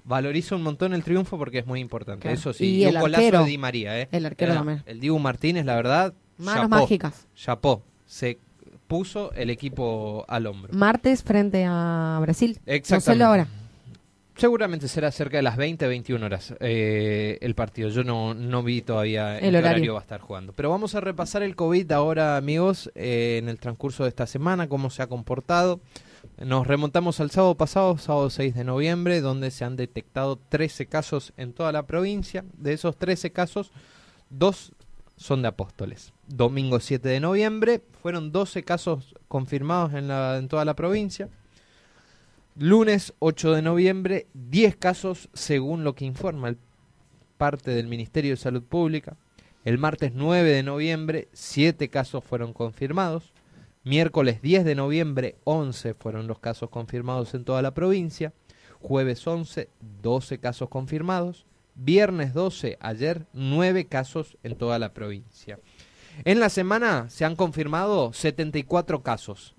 valoriza 0.05 0.55
un 0.55 0.63
montón 0.63 0.93
el 0.93 1.03
triunfo 1.03 1.37
porque 1.37 1.59
es 1.59 1.65
muy 1.67 1.79
importante. 1.79 2.21
Claro. 2.23 2.35
Eso 2.35 2.51
sí, 2.53 2.65
Y 2.65 2.75
y 2.79 2.83
el 2.85 2.95
un 2.95 3.01
golazo 3.01 3.21
arquero. 3.23 3.39
de 3.43 3.49
Di 3.51 3.57
María. 3.57 3.99
¿eh? 4.01 4.09
El 4.11 4.25
arquero 4.25 4.51
Era- 4.53 4.59
también. 4.61 4.83
El 4.85 4.99
Dibu 4.99 5.19
Martínez, 5.19 5.65
la 5.65 5.75
verdad, 5.75 6.13
Manos 6.37 6.63
chapó, 6.63 6.81
mágicas. 6.81 7.27
chapó. 7.35 7.83
Se 8.05 8.39
puso 8.87 9.31
el 9.33 9.49
equipo 9.49 10.25
al 10.27 10.45
hombro. 10.47 10.73
Martes 10.73 11.23
frente 11.23 11.63
a 11.67 12.17
Brasil. 12.21 12.59
No 12.65 12.73
Exactamente. 12.73 13.49
Seguramente 14.35 14.87
será 14.87 15.11
cerca 15.11 15.37
de 15.37 15.43
las 15.43 15.57
20, 15.57 15.87
21 15.87 16.25
horas 16.25 16.55
eh, 16.59 17.37
el 17.41 17.53
partido. 17.53 17.89
Yo 17.89 18.03
no, 18.03 18.33
no 18.33 18.63
vi 18.63 18.81
todavía 18.81 19.37
en 19.37 19.45
El 19.45 19.51
qué 19.51 19.57
horario. 19.59 19.93
va 19.93 19.99
a 19.99 20.01
estar 20.01 20.21
jugando. 20.21 20.53
Pero 20.53 20.69
vamos 20.69 20.95
a 20.95 21.01
repasar 21.01 21.43
el 21.43 21.55
COVID 21.55 21.91
ahora, 21.91 22.35
amigos, 22.35 22.91
eh, 22.95 23.37
en 23.41 23.47
el 23.47 23.59
transcurso 23.59 24.03
de 24.03 24.09
esta 24.09 24.25
semana, 24.25 24.67
cómo 24.67 24.89
se 24.89 25.03
ha 25.03 25.07
comportado. 25.07 25.81
Nos 26.43 26.65
remontamos 26.65 27.19
al 27.19 27.29
sábado 27.29 27.55
pasado, 27.55 27.97
sábado 27.97 28.29
6 28.29 28.55
de 28.55 28.63
noviembre, 28.63 29.21
donde 29.21 29.51
se 29.51 29.65
han 29.65 29.75
detectado 29.75 30.39
13 30.49 30.87
casos 30.87 31.33
en 31.37 31.53
toda 31.53 31.71
la 31.71 31.83
provincia. 31.83 32.43
De 32.57 32.73
esos 32.73 32.97
13 32.97 33.31
casos, 33.31 33.71
dos 34.29 34.71
son 35.15 35.43
de 35.43 35.49
apóstoles. 35.49 36.11
Domingo 36.27 36.79
7 36.79 37.07
de 37.07 37.19
noviembre, 37.19 37.81
fueron 38.01 38.31
12 38.31 38.63
casos 38.63 39.15
confirmados 39.27 39.93
en, 39.93 40.07
la, 40.07 40.37
en 40.37 40.47
toda 40.47 40.65
la 40.65 40.75
provincia. 40.75 41.29
Lunes 42.55 43.15
8 43.17 43.53
de 43.53 43.61
noviembre, 43.63 44.27
10 44.35 44.75
casos 44.75 45.27
según 45.33 45.83
lo 45.83 45.95
que 45.95 46.05
informa 46.05 46.55
parte 47.37 47.71
del 47.71 47.87
Ministerio 47.87 48.31
de 48.31 48.37
Salud 48.37 48.61
Pública. 48.61 49.17
El 49.65 49.79
martes 49.79 50.11
9 50.13 50.51
de 50.51 50.61
noviembre, 50.61 51.29
7 51.33 51.89
casos 51.89 52.23
fueron 52.23 52.53
confirmados. 52.53 53.33
Miércoles 53.83 54.43
10 54.43 54.65
de 54.65 54.75
noviembre, 54.75 55.35
11 55.45 55.95
fueron 55.95 56.27
los 56.27 56.37
casos 56.37 56.69
confirmados 56.69 57.33
en 57.33 57.43
toda 57.43 57.63
la 57.63 57.73
provincia. 57.73 58.33
Jueves 58.81 59.25
11, 59.25 59.69
12 60.03 60.37
casos 60.37 60.69
confirmados. 60.69 61.47
Viernes 61.73 62.35
12, 62.35 62.77
ayer, 62.79 63.25
9 63.33 63.85
casos 63.85 64.37
en 64.43 64.55
toda 64.55 64.77
la 64.77 64.93
provincia. 64.93 65.57
En 66.23 66.39
la 66.39 66.49
semana 66.49 67.09
se 67.09 67.25
han 67.25 67.35
confirmado 67.35 68.13
74 68.13 69.01
casos. 69.01 69.55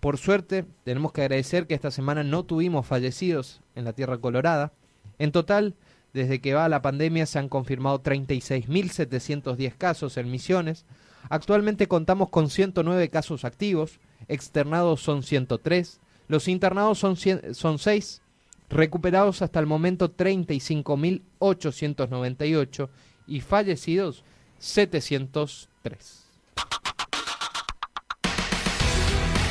Por 0.00 0.18
suerte, 0.18 0.64
tenemos 0.84 1.12
que 1.12 1.22
agradecer 1.22 1.66
que 1.66 1.74
esta 1.74 1.90
semana 1.90 2.22
no 2.24 2.44
tuvimos 2.44 2.86
fallecidos 2.86 3.60
en 3.74 3.84
la 3.84 3.92
Tierra 3.92 4.18
Colorada. 4.18 4.72
En 5.18 5.32
total, 5.32 5.74
desde 6.12 6.40
que 6.40 6.54
va 6.54 6.68
la 6.68 6.82
pandemia 6.82 7.26
se 7.26 7.38
han 7.38 7.48
confirmado 7.48 8.02
36.710 8.02 9.76
casos 9.76 10.16
en 10.16 10.30
Misiones. 10.30 10.86
Actualmente 11.28 11.88
contamos 11.88 12.30
con 12.30 12.48
109 12.50 13.10
casos 13.10 13.44
activos, 13.44 14.00
externados 14.26 15.02
son 15.02 15.22
103, 15.22 16.00
los 16.28 16.48
internados 16.48 16.98
son, 16.98 17.16
100 17.16 17.54
son 17.54 17.78
6, 17.78 18.22
recuperados 18.68 19.40
hasta 19.42 19.60
el 19.60 19.66
momento 19.66 20.16
35.898 20.16 22.88
y 23.28 23.40
fallecidos 23.40 24.24
703. 24.58 26.26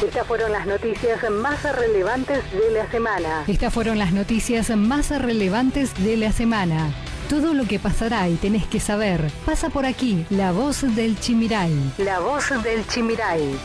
Estas 0.03 0.27
fueron 0.27 0.51
las 0.51 0.67
noticias 0.67 1.29
más 1.31 1.63
relevantes 1.63 2.43
de 2.51 2.71
la 2.71 2.91
semana. 2.91 3.45
Estas 3.47 3.73
fueron 3.73 3.97
las 3.97 4.11
noticias 4.11 4.69
más 4.75 5.09
relevantes 5.09 5.93
de 6.03 6.17
la 6.17 6.33
semana. 6.33 6.93
Todo 7.29 7.53
lo 7.53 7.63
que 7.63 7.79
pasará 7.79 8.27
y 8.27 8.35
tenés 8.35 8.67
que 8.67 8.81
saber 8.81 9.31
pasa 9.45 9.69
por 9.69 9.85
aquí, 9.85 10.25
la 10.29 10.51
voz 10.51 10.81
del 10.95 11.17
Chimiray. 11.17 11.93
La 11.97 12.19
voz 12.19 12.49
del 12.61 12.85
Chimiray. 12.87 13.57